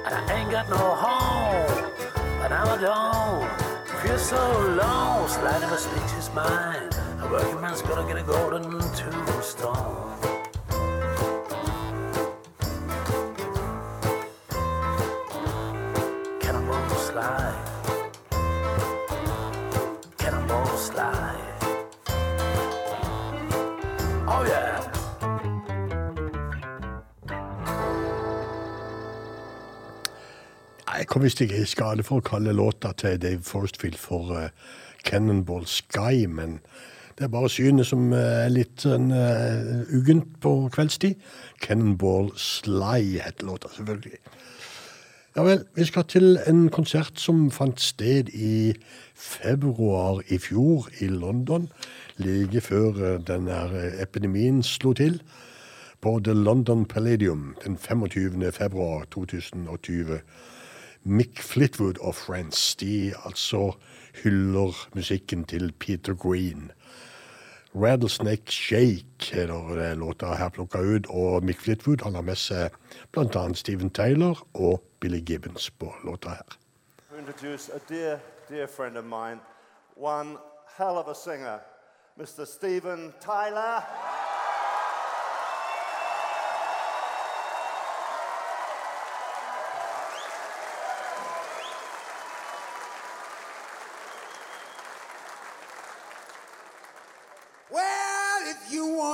and 0.03 0.15
I 0.15 0.33
ain't 0.33 0.49
got 0.49 0.67
no 0.67 0.75
home. 0.75 1.91
But 2.39 2.47
now 2.47 2.65
I 2.73 2.77
don't 2.81 4.01
feel 4.01 4.17
so 4.17 4.41
lost. 4.81 5.35
Sly 5.35 5.59
never 5.59 5.77
speaks 5.77 6.11
his 6.13 6.33
mind. 6.33 6.97
A 7.21 7.29
working 7.29 7.61
man's 7.61 7.83
gonna 7.83 8.07
get 8.07 8.17
a 8.17 8.23
golden 8.23 8.79
tombstone. 8.95 10.30
Jeg 31.21 31.27
hvis 31.29 31.41
jeg 31.41 31.49
ikke 31.51 31.61
i 31.61 31.65
skade 31.69 32.03
for 32.03 32.17
å 32.17 32.23
kalle 32.25 32.53
låta 32.57 32.95
til 32.97 33.19
Dave 33.21 33.43
Forstfield 33.45 33.93
for 34.01 34.31
uh, 34.33 34.47
Cannonball 35.05 35.67
Sky, 35.69 36.25
men 36.25 36.55
det 37.13 37.27
er 37.27 37.29
bare 37.29 37.49
synet 37.53 37.85
som 37.85 38.07
eh, 38.09 38.45
er 38.47 38.49
litt 38.49 38.81
sånn 38.81 39.11
uh, 39.13 39.83
uggent 39.93 40.39
på 40.41 40.55
kveldstid. 40.73 41.19
Cannonball 41.61 42.31
Sly 42.41 43.19
heter 43.21 43.45
låta, 43.45 43.69
selvfølgelig. 43.75 44.17
Ja 45.37 45.45
vel, 45.45 45.61
vi 45.77 45.85
skal 45.85 46.07
til 46.09 46.39
en 46.49 46.63
konsert 46.73 47.21
som 47.21 47.51
fant 47.53 47.77
sted 47.77 48.33
i 48.33 48.73
februar 49.13 50.23
i 50.25 50.39
fjor 50.41 50.89
i 51.05 51.11
London, 51.13 51.67
like 52.17 52.65
før 52.65 53.19
den 53.29 53.45
der 53.51 53.77
eh, 53.77 53.99
epidemien 54.01 54.63
slo 54.65 54.97
til, 54.97 55.21
på 56.01 56.17
The 56.25 56.33
London 56.33 56.87
Palladium 56.89 57.51
den 57.61 57.77
25. 57.77 58.41
februar 58.57 59.05
2020. 59.13 60.17
Mick 61.03 61.41
Flitwood 61.41 61.97
og 62.01 62.15
Friends, 62.15 62.75
de 62.75 63.13
altså 63.25 63.71
hyller 64.23 64.89
musikken 64.95 65.43
til 65.45 65.71
Peter 65.79 66.13
Green. 66.13 66.71
Rattlesnake 67.75 68.51
Shake 68.51 69.35
heter 69.35 69.95
låta 69.95 70.35
her 70.35 70.49
plukka 70.49 70.77
ut, 70.77 71.07
og 71.09 71.43
Mick 71.43 71.59
Flitwood 71.59 72.03
han 72.03 72.15
har 72.15 72.21
med 72.21 72.35
seg 72.35 72.69
bl.a. 73.11 73.53
Steven 73.53 73.89
Taylor 73.89 74.47
og 74.53 74.83
Billy 74.99 75.23
Gibbons 75.25 75.71
på 75.71 75.93
låta 76.03 76.29
her. 76.29 76.57
a 77.11 77.79
dear, 77.89 78.19
dear 78.49 78.67
friend 78.67 78.97
of 78.97 79.05
mine, 79.05 79.39
one 79.95 80.37
hell 80.77 80.97
of 80.97 81.07
a 81.07 81.15
singer, 81.15 81.59
Mr. 82.17 82.45
Steven 82.45 83.13
Tyler. 83.21 84.40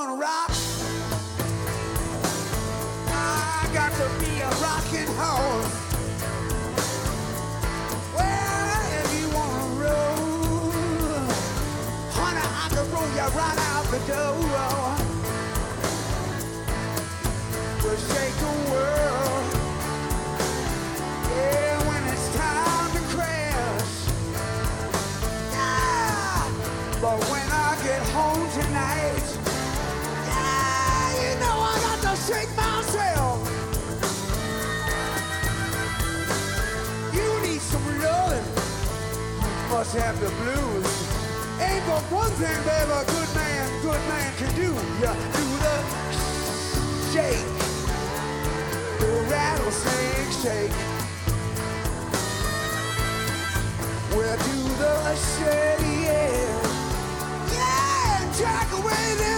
gonna 0.08 0.20
rock. 0.20 0.57
Must 39.88 40.00
have 40.00 40.20
the 40.20 40.28
blues. 40.28 40.84
Ain't 41.62 41.86
but 41.86 42.02
one 42.12 42.30
thing, 42.32 42.60
baby, 42.68 42.92
a 42.92 43.04
good 43.08 43.30
man, 43.34 43.80
good 43.80 44.02
man 44.12 44.34
can 44.36 44.54
do. 44.54 44.68
You 45.00 45.12
do 45.32 45.46
the 45.64 45.76
shake, 47.08 47.48
the 49.00 49.08
rattlesnake 49.32 50.32
shake. 50.44 50.76
We'll 54.12 54.36
do 54.36 54.58
the 54.76 55.16
shake, 55.16 55.80
yeah. 56.04 56.36
Yeah, 57.56 58.32
jack 58.38 58.68
away 58.72 59.14
them 59.16 59.37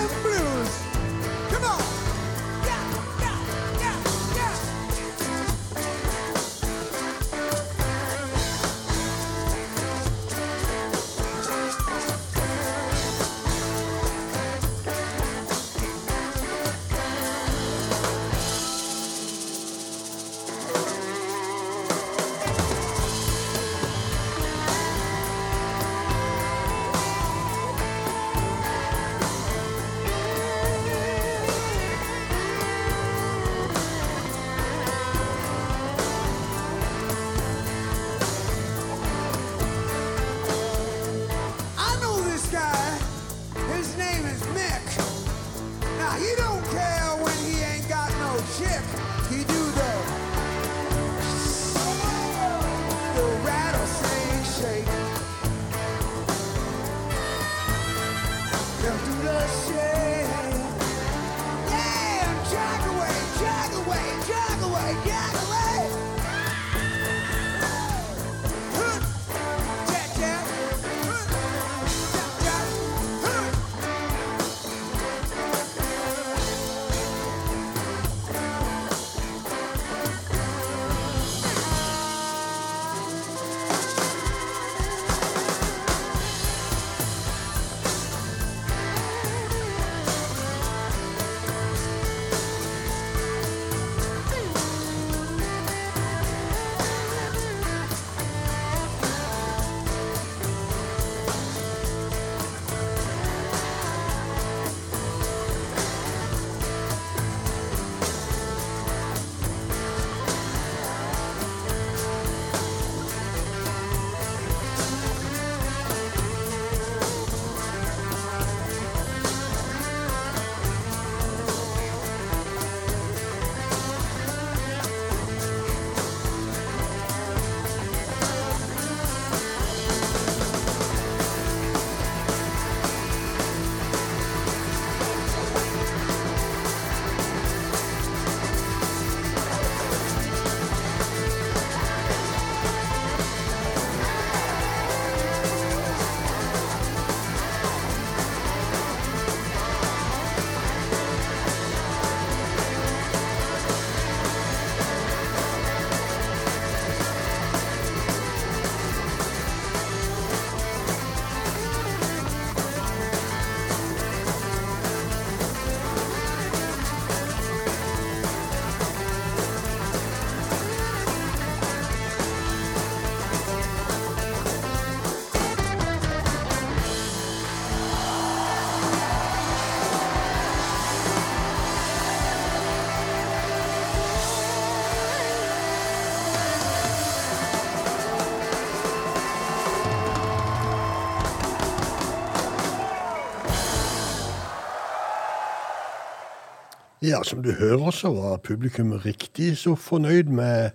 Ja, 197.10 197.22
som 197.24 197.42
du 197.42 197.52
hører, 197.52 197.90
så 197.90 198.14
var 198.14 198.36
publikum 198.36 198.92
riktig 198.92 199.58
så 199.58 199.74
fornøyd 199.74 200.24
med 200.30 200.70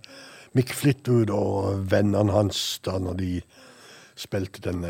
Mick 0.54 0.74
Flittwood 0.76 1.30
og 1.32 1.90
vennene 1.92 2.32
hans 2.34 2.80
da 2.84 2.98
når 3.00 3.14
de 3.22 3.42
spilte 4.20 4.62
denne 4.66 4.90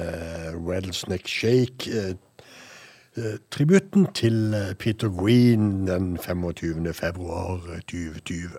Rattlesnake 0.55 1.29
Shake-tributen 1.29 4.07
til 4.17 4.53
eh, 4.57 4.73
Peter 4.73 5.09
Green 5.19 5.87
den 5.87 6.17
25. 6.17 6.93
februar 6.97 7.61
2020. 7.91 8.49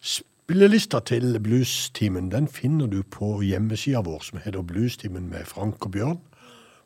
Spillelista 0.00 1.00
til 1.00 1.40
Bluestimen 1.42 2.30
den 2.30 2.48
finner 2.48 2.86
du 2.86 3.02
på 3.02 3.42
hjemmesida 3.42 4.00
vår, 4.06 4.20
som 4.22 4.38
heter 4.44 4.62
Bluestimen 4.62 5.30
med 5.34 5.44
Frank 5.50 5.86
og 5.86 5.90
Bjørn, 5.98 6.20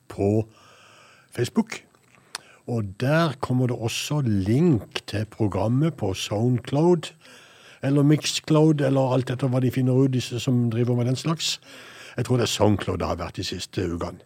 på 0.08 0.48
Facebook. 1.36 1.87
Og 2.68 2.84
der 3.00 3.32
kommer 3.40 3.66
det 3.66 3.76
også 3.76 4.20
link 4.24 5.00
til 5.06 5.24
programmet 5.24 5.94
på 5.96 6.12
Soundcloud, 6.14 7.12
eller 7.82 8.02
Mixcloud, 8.02 8.80
eller 8.84 9.14
alt 9.14 9.30
etter 9.30 9.48
hva 9.48 9.62
de 9.64 9.70
finner 9.72 9.96
ut, 9.96 10.12
disse 10.12 10.40
som 10.42 10.66
driver 10.70 10.98
med 10.98 11.08
den 11.08 11.16
slags. 11.16 11.56
Jeg 12.16 12.26
tror 12.26 12.36
det 12.36 12.48
er 12.48 12.52
Soundcloud 12.52 13.00
det 13.00 13.08
har 13.08 13.20
vært 13.20 13.40
de 13.40 13.46
siste 13.46 13.86
ukene. 13.88 14.20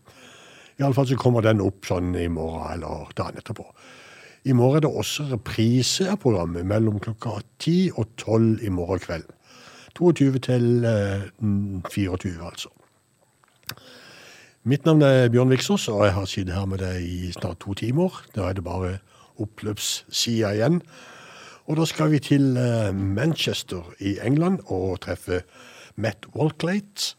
Iallfall 0.80 1.06
så 1.06 1.18
kommer 1.20 1.44
den 1.44 1.62
opp 1.62 1.86
sånn 1.86 2.16
i 2.18 2.26
morgen 2.32 2.66
eller 2.72 3.12
dagen 3.14 3.38
etterpå. 3.38 3.68
I 4.48 4.56
morgen 4.58 4.80
er 4.80 4.86
det 4.88 4.90
også 4.90 5.28
reprise 5.30 6.08
av 6.10 6.18
programmet 6.24 6.66
mellom 6.66 6.98
klokka 7.04 7.38
10 7.62 7.92
og 7.94 8.16
12 8.18 8.64
i 8.66 8.72
morgen 8.74 9.04
kveld. 9.04 9.28
22 9.94 10.40
til 10.42 10.88
eh, 10.88 11.28
24, 11.92 12.32
altså. 12.42 12.72
Mitt 14.64 14.84
navn 14.86 15.02
er 15.02 15.24
Bjørn 15.28 15.50
Viksås, 15.50 15.88
og 15.90 16.04
jeg 16.06 16.12
har 16.14 16.26
sittet 16.30 16.54
her 16.54 16.68
med 16.70 16.78
deg 16.78 17.02
i 17.02 17.32
snart 17.34 17.58
to 17.64 17.72
timer. 17.74 18.14
Da 18.30 18.44
er 18.46 18.54
det 18.54 18.62
bare 18.62 19.00
oppløpssida 19.42 20.52
igjen. 20.54 20.76
Og 21.66 21.80
da 21.80 21.86
skal 21.90 22.12
vi 22.12 22.20
til 22.22 22.54
eh, 22.54 22.94
Manchester 22.94 23.88
i 23.98 24.20
England 24.22 24.60
og 24.70 25.00
treffe 25.02 25.40
Matt 25.98 26.28
Walklate. 26.36 27.16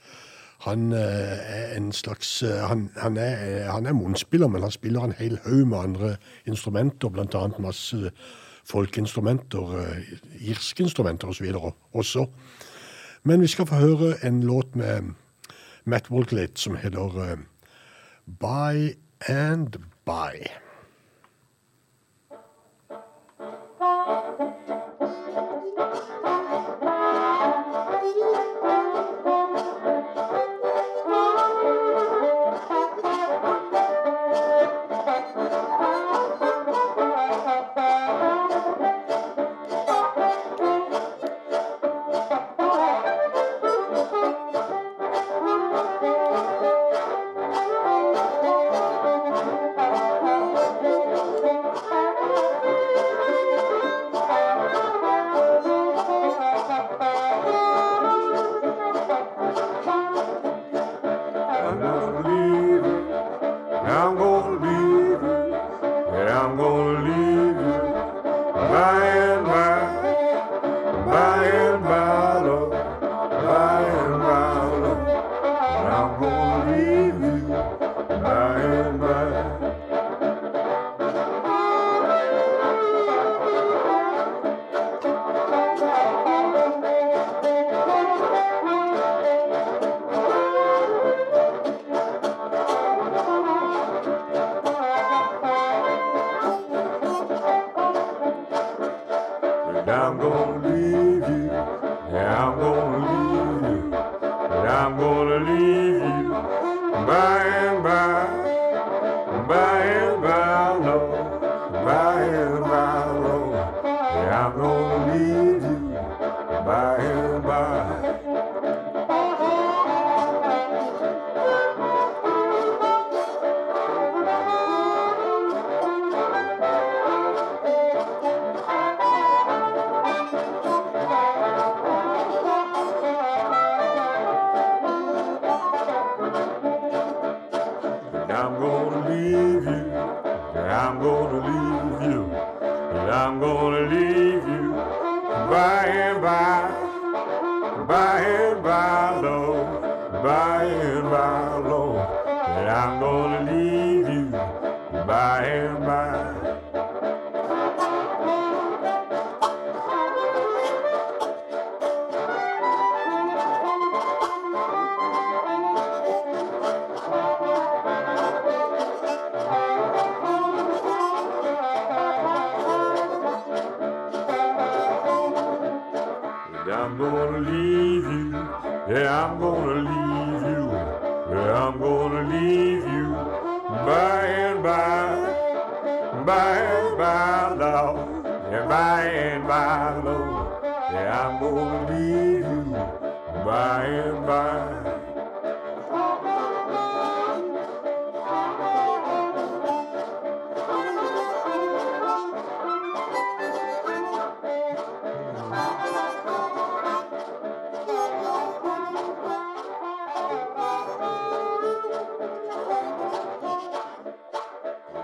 Han 0.64 0.94
eh, 0.96 1.34
er 1.58 1.74
en 1.76 1.92
slags 1.92 2.32
eh, 2.48 2.64
Han, 2.64 2.86
han 2.96 3.18
er, 3.18 3.68
han 3.68 3.86
er 3.92 3.98
munnspiller, 3.98 4.48
men 4.48 4.64
han 4.64 4.72
spiller 4.72 5.04
en 5.04 5.18
hel 5.20 5.36
haug 5.44 5.68
med 5.68 5.78
andre 5.78 6.16
instrumenter, 6.48 7.12
annet 7.12 7.60
masse 7.60 8.12
folkeinstrumenter, 8.64 9.76
irske 10.40 10.84
instrumenter 10.84 11.28
osv. 11.28 11.52
også. 11.92 12.26
Men 13.24 13.42
vi 13.42 13.48
skal 13.48 13.68
få 13.68 13.76
høre 13.76 14.14
en 14.24 14.44
låt 14.44 14.76
med 14.76 15.12
Matt 15.84 16.10
Walklett, 16.10 16.58
som 16.58 16.76
heter 16.76 17.32
eh, 17.32 17.38
By 18.26 18.96
and 19.30 19.78
By. 20.06 20.63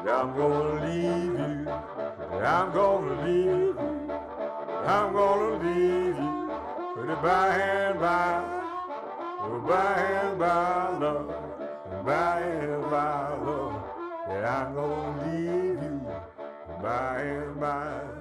I'm 0.07 0.35
gonna 0.35 0.85
leave 0.85 1.39
you. 1.39 1.69
I'm 2.41 2.71
gonna 2.71 3.25
leave 3.25 3.45
you. 3.45 4.11
I'm 4.85 5.13
gonna 5.13 5.63
leave 5.63 6.17
you. 6.17 6.51
But 6.95 7.21
by 7.21 7.55
and 7.57 7.99
by, 7.99 8.41
by 9.67 10.01
and 10.23 10.39
by, 10.39 10.97
love, 10.99 12.05
by 12.05 12.39
and 12.39 12.83
by, 12.89 13.29
love, 13.45 13.83
Yeah, 14.29 14.65
I'm 14.65 14.73
gonna 14.75 15.25
leave 15.25 15.83
you 15.83 16.01
by 16.81 17.21
and 17.21 17.59
by. 17.59 18.19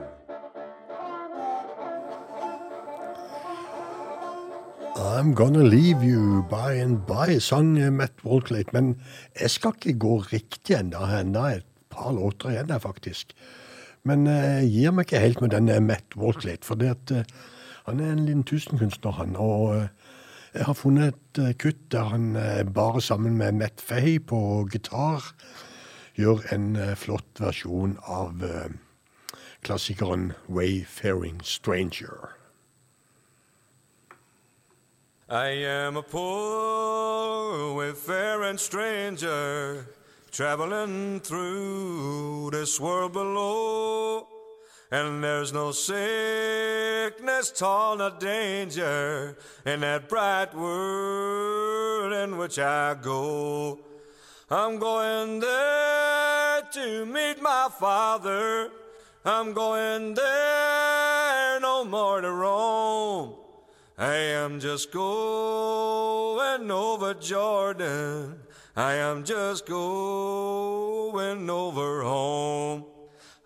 I'm 4.98 5.32
Gonna 5.32 5.62
Leave 5.62 6.02
You 6.02 6.44
By 6.50 6.74
and 6.74 7.06
By, 7.06 7.38
sang 7.38 7.96
Matt 7.96 8.24
Walklate. 8.24 8.72
Men 8.72 9.00
jeg 9.40 9.50
skal 9.50 9.72
ikke 9.76 9.98
gå 9.98 10.16
riktig 10.32 10.74
ennå. 10.78 11.04
Enda 11.20 11.44
et 11.56 11.67
par 11.98 12.14
låter 12.16 12.50
igjen 12.54 12.70
der, 12.70 12.78
faktisk. 12.78 13.34
Men 14.06 14.26
eh, 14.26 14.62
jeg 14.62 14.72
gir 14.72 14.94
meg 14.94 15.08
ikke 15.08 15.22
helt 15.22 15.40
med 15.44 15.52
denne 15.54 15.80
Matt 15.84 16.16
Walklate, 16.16 16.64
for 16.66 16.78
det 16.78 16.94
at, 16.94 17.10
eh, 17.10 17.38
han 17.88 18.00
er 18.00 18.12
en 18.12 18.26
liten 18.26 18.44
tusenkunstner, 18.46 19.16
han. 19.18 19.36
Og 19.36 19.74
eh, 19.76 19.88
jeg 20.54 20.64
har 20.64 20.78
funnet 20.78 21.14
et 21.14 21.42
eh, 21.44 21.54
kutt 21.58 21.80
der 21.92 22.12
han 22.14 22.36
eh, 22.36 22.64
bare 22.64 23.02
sammen 23.02 23.36
med 23.36 23.52
Matt 23.52 23.80
Fay 23.80 24.18
på 24.18 24.68
gitar 24.72 25.32
gjør 26.18 26.46
en 26.54 26.76
eh, 26.76 26.96
flott 26.96 27.42
versjon 27.42 27.98
av 28.06 28.42
eh, 28.44 28.74
klassikeren 29.62 30.32
Wayfaring 30.48 31.42
Stranger. 31.44 32.38
I 35.30 35.50
am 35.66 35.96
a 35.98 36.02
poor 36.02 37.74
wayfaring 37.74 38.58
stranger 38.58 39.84
traveling 40.38 41.18
through 41.18 42.48
this 42.52 42.78
world 42.78 43.12
below. 43.12 44.24
And 44.88 45.24
there's 45.24 45.52
no 45.52 45.72
sickness, 45.72 47.50
tall, 47.50 47.96
nor 47.96 48.10
danger 48.20 49.36
in 49.66 49.80
that 49.80 50.08
bright 50.08 50.54
world 50.54 52.12
in 52.12 52.36
which 52.36 52.56
I 52.60 52.94
go. 52.94 53.80
I'm 54.48 54.78
going 54.78 55.40
there 55.40 56.62
to 56.72 57.04
meet 57.04 57.42
my 57.42 57.68
father. 57.76 58.70
I'm 59.24 59.52
going 59.52 60.14
there 60.14 61.58
no 61.58 61.84
more 61.84 62.20
to 62.20 62.30
roam. 62.30 63.34
I 63.98 64.14
am 64.14 64.60
just 64.60 64.92
going 64.92 66.70
over 66.70 67.14
Jordan. 67.14 68.38
I 68.78 68.94
am 68.94 69.24
just 69.24 69.66
going 69.66 71.50
over 71.50 72.02
home. 72.04 72.84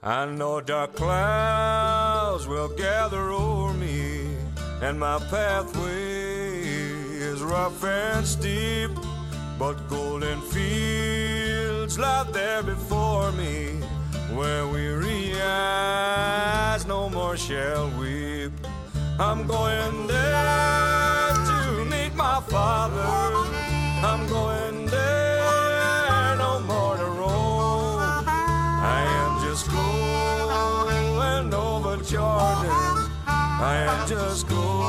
I 0.02 0.26
know 0.26 0.60
dark 0.60 0.94
clouds 0.94 2.46
will 2.46 2.68
gather 2.68 3.30
over 3.30 3.72
me, 3.72 4.26
and 4.82 5.00
my 5.00 5.18
pathway 5.30 6.60
is 7.30 7.42
rough 7.42 7.82
and 7.82 8.26
steep. 8.26 8.90
But 9.58 9.88
golden 9.88 10.42
fields 10.42 11.98
lie 11.98 12.28
there 12.30 12.62
before 12.62 13.32
me, 13.32 13.80
where 14.34 14.66
weary 14.66 15.32
eyes 15.40 16.84
no 16.86 17.08
more 17.08 17.38
shall 17.38 17.88
weep. 17.98 18.52
I'm 19.18 19.46
going 19.46 20.08
there 20.08 21.32
to 21.48 21.86
meet 21.86 22.14
my 22.14 22.42
father. 22.48 23.00
I'm 24.04 24.26
going 24.28 24.81
I 33.64 34.04
just 34.08 34.48
go. 34.48 34.81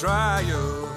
Trial. 0.00 0.88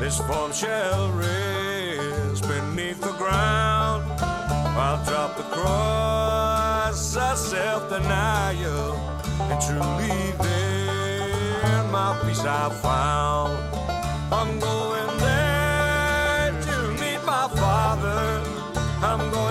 This 0.00 0.16
form 0.22 0.52
shall 0.52 1.12
rest 1.12 2.48
beneath 2.48 2.98
the 2.98 3.12
ground. 3.18 4.04
I'll 4.22 5.04
drop 5.04 5.36
the 5.36 5.42
cross 5.42 7.14
of 7.14 7.36
self 7.36 7.90
denial 7.90 8.94
and 9.50 9.60
truly 9.60 10.32
and 11.62 11.92
my 11.92 12.18
peace 12.24 12.40
I 12.40 12.70
found. 12.80 13.52
I'm 14.32 14.58
going 14.58 15.18
there 15.18 16.52
to 16.68 16.76
meet 17.02 17.22
my 17.26 17.48
father. 17.54 18.42
I'm 19.02 19.30
going 19.30 19.47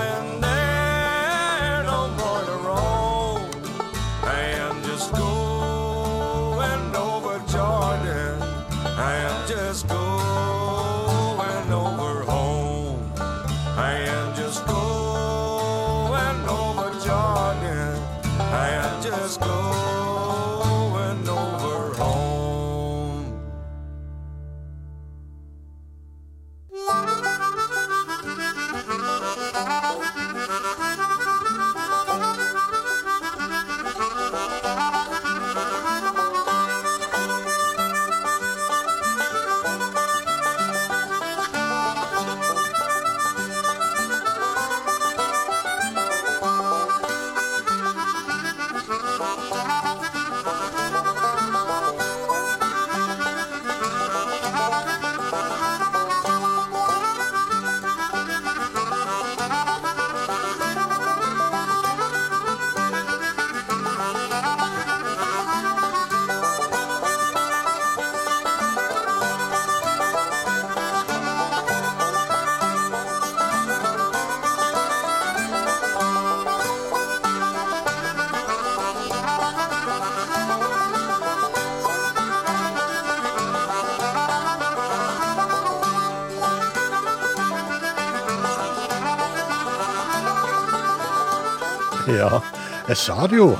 jeg 92.88 92.96
sa 92.96 93.26
det 93.28 93.36
jo. 93.36 93.50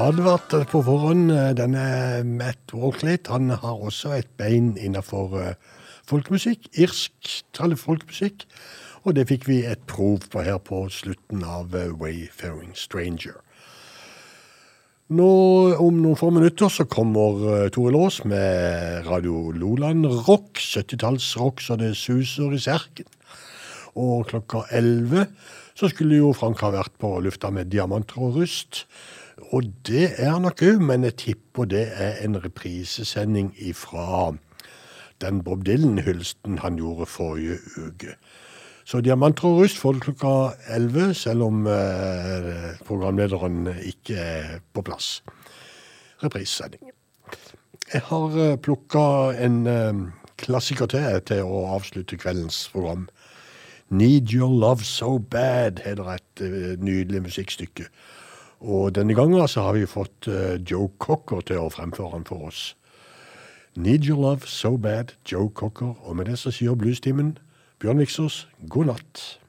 Advarte 0.00 0.62
på 0.70 0.80
forhånd. 0.86 1.30
eh, 1.30 1.52
Denne 1.56 2.22
Matt 2.24 2.72
Walklate 2.72 3.30
han 3.32 3.50
har 3.50 3.82
også 3.84 4.14
et 4.16 4.30
bein 4.38 4.76
innenfor 4.80 5.36
eh, 5.40 5.54
folkemusikk. 6.08 6.70
Irsk 6.78 7.52
folkemusikk. 7.76 8.46
Og 9.04 9.16
det 9.16 9.28
fikk 9.28 9.46
vi 9.48 9.64
et 9.66 9.82
prov 9.86 10.24
på 10.32 10.40
her 10.44 10.58
på 10.58 10.88
slutten 10.88 11.44
av 11.44 11.74
eh, 11.76 11.92
Wayfaring 11.92 12.72
Stranger. 12.74 13.36
Nå, 15.10 15.30
Om 15.76 16.00
noen 16.00 16.16
få 16.16 16.30
minutter 16.30 16.68
så 16.68 16.84
kommer 16.88 17.64
eh, 17.64 17.68
Tore 17.74 17.92
Lås 17.92 18.24
med 18.24 19.06
Radio 19.06 19.50
Loland 19.50 20.06
rock. 20.06 20.56
70-tallsrock 20.56 21.60
så 21.60 21.76
det 21.76 21.96
suser 21.96 22.54
i 22.54 22.58
serken. 22.62 23.08
Og 23.96 24.28
klokka 24.30 24.64
11 24.70 25.26
så 25.80 25.88
skulle 25.88 26.18
jo 26.18 26.34
Frank 26.36 26.60
ha 26.60 26.68
vært 26.74 26.92
på 27.00 27.14
lufta 27.24 27.48
med 27.54 27.70
diamanter 27.72 28.20
og 28.20 28.34
rust. 28.36 28.84
Og 29.56 29.70
det 29.88 30.10
er 30.20 30.34
han 30.34 30.44
nok 30.44 30.60
òg, 30.66 30.82
men 30.84 31.06
jeg 31.08 31.16
tipper 31.22 31.68
det 31.72 31.86
er 31.96 32.18
en 32.20 32.36
reprisesending 32.42 33.54
ifra 33.56 34.34
den 35.24 35.40
Bob 35.44 35.64
Dylan-hylsten 35.64 36.60
han 36.60 36.76
gjorde 36.76 37.08
forrige 37.08 37.56
uke. 37.80 38.12
Så 38.84 39.00
Diamanter 39.04 39.48
og 39.48 39.62
rust 39.62 39.80
får 39.80 39.96
du 39.96 40.00
klokka 40.04 40.34
11, 40.68 41.14
selv 41.14 41.46
om 41.48 41.66
eh, 41.68 42.76
programlederen 42.84 43.68
ikke 43.80 44.16
er 44.20 44.54
på 44.74 44.84
plass. 44.84 45.22
Reprisesending. 46.20 46.92
Jeg 47.90 48.04
har 48.06 48.36
uh, 48.36 48.56
plukka 48.60 49.04
en 49.40 49.62
eh, 49.66 50.02
klassiker 50.40 50.90
til 50.92 51.22
til 51.26 51.48
å 51.48 51.64
avslutte 51.76 52.20
kveldens 52.20 52.66
program. 52.72 53.08
Need 53.90 54.30
Your 54.30 54.60
Love 54.60 54.84
So 54.84 55.18
Bad 55.18 55.80
heter 55.84 56.04
et 56.12 56.40
eh, 56.40 56.76
nydelig 56.78 57.22
musikkstykke. 57.22 57.88
Og 58.60 58.94
denne 58.94 59.14
gangen 59.14 59.48
så 59.48 59.64
har 59.66 59.72
vi 59.72 59.86
fått 59.86 60.28
eh, 60.28 60.60
Joe 60.70 60.92
Cocker 60.98 61.40
til 61.40 61.58
å 61.58 61.72
fremføre 61.74 62.12
den 62.14 62.26
for 62.28 62.46
oss. 62.46 62.76
Need 63.74 64.06
Your 64.06 64.20
Love 64.22 64.46
So 64.46 64.76
Bad, 64.76 65.16
Joe 65.26 65.50
Cocker. 65.50 65.96
Og 66.06 66.16
med 66.16 66.30
det 66.30 66.38
så 66.38 66.54
sier 66.54 66.78
bluestimen 66.78 67.38
Bjørn 67.82 67.98
Viksås 67.98 68.44
god 68.68 68.92
natt. 68.92 69.39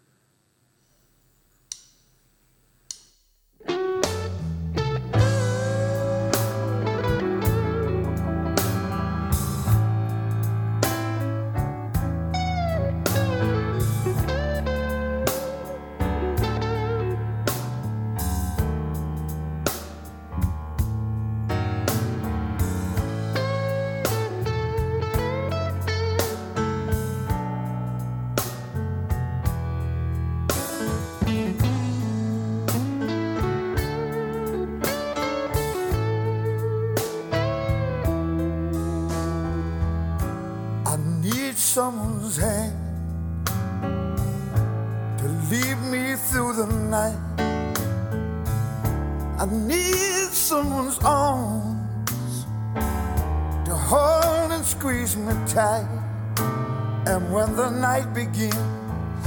Night 57.91 58.13
begins 58.13 59.26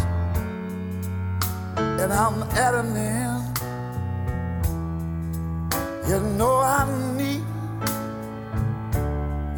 and 2.03 2.11
I'm 2.11 2.37
at 2.65 2.75
an 2.83 2.97
end, 2.97 3.59
you 6.09 6.19
know 6.39 6.57
I 6.79 6.83
need 7.19 7.45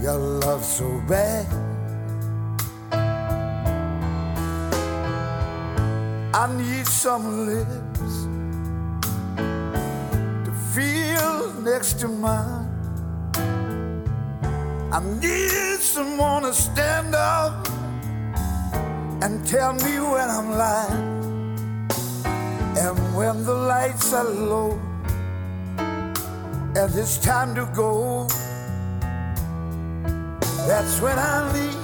your 0.03 0.19
love 0.45 0.65
so 0.65 0.89
bad. 1.07 1.47
I 6.43 6.45
need 6.61 6.87
some 7.05 7.47
lips 7.51 8.15
to 10.47 10.53
feel 10.75 11.37
next 11.71 12.01
to 12.01 12.09
mine. 12.09 12.67
I 14.97 14.99
need 15.23 15.79
someone 15.95 16.43
to 16.43 16.53
stand 16.53 17.15
up 17.15 17.76
tell 19.47 19.73
me 19.75 20.01
when 20.01 20.29
I'm 20.29 20.51
lying. 20.51 21.17
And 22.77 23.17
when 23.17 23.45
the 23.45 23.55
lights 23.55 24.13
are 24.13 24.25
low 24.25 24.73
and 25.79 26.95
it's 26.95 27.17
time 27.19 27.55
to 27.55 27.65
go, 27.75 28.27
that's 30.67 31.01
when 31.01 31.17
I 31.19 31.53
need 31.55 31.77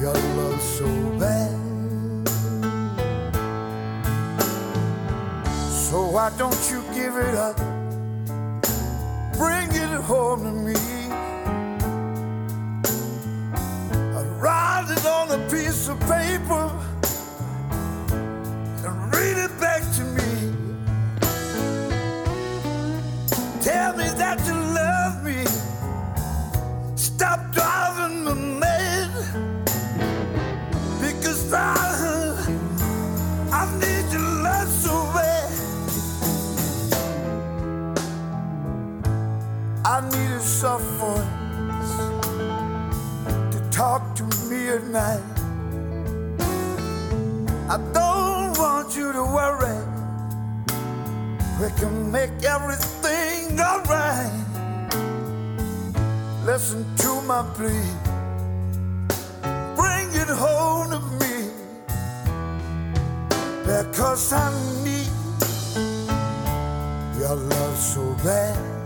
your 0.00 0.14
love 0.14 0.60
so 0.60 0.86
bad. 1.20 1.56
So 5.88 6.10
why 6.10 6.30
don't 6.36 6.70
you 6.70 6.82
give 6.92 7.16
it 7.16 7.34
up? 7.36 7.56
Bring 9.38 9.70
it 9.70 10.00
home 10.02 10.42
to 10.42 10.50
me. 10.50 11.29
it 14.88 15.04
on 15.04 15.30
a 15.32 15.38
piece 15.50 15.88
of 15.88 15.98
paper 16.00 16.70
and 18.86 19.14
read 19.14 19.36
it 19.36 19.60
back 19.60 19.82
to 19.96 20.04
me. 20.16 20.54
Tell 23.60 23.96
me 23.96 24.08
that 24.22 24.38
you 24.46 24.54
love 24.54 25.24
me. 25.24 25.44
Stop 26.94 27.52
driving 27.52 28.24
me 28.24 28.58
mad 28.60 29.10
because 31.00 31.52
I, 31.52 31.66
I 33.52 33.64
need 33.80 34.12
your 34.12 34.22
love 34.42 34.68
so. 34.68 35.00
I 39.92 40.00
need 40.02 40.28
to 40.28 40.40
suffer 40.40 41.29
talk 43.80 44.14
to 44.14 44.24
me 44.50 44.68
at 44.68 44.84
night. 44.88 45.24
I 47.74 47.76
don't 47.98 48.52
want 48.62 48.94
you 48.94 49.10
to 49.10 49.24
worry. 49.38 49.78
We 51.60 51.68
can 51.80 52.12
make 52.12 52.36
everything 52.56 53.58
alright. 53.58 54.44
Listen 56.44 56.84
to 57.04 57.10
my 57.22 57.42
plea. 57.56 57.88
Bring 59.80 60.08
it 60.22 60.30
home 60.44 60.90
to 60.94 61.00
me. 61.20 61.36
Because 63.64 64.30
I 64.44 64.46
need 64.84 65.12
your 67.18 67.36
love 67.52 67.78
so 67.78 68.04
bad. 68.24 68.79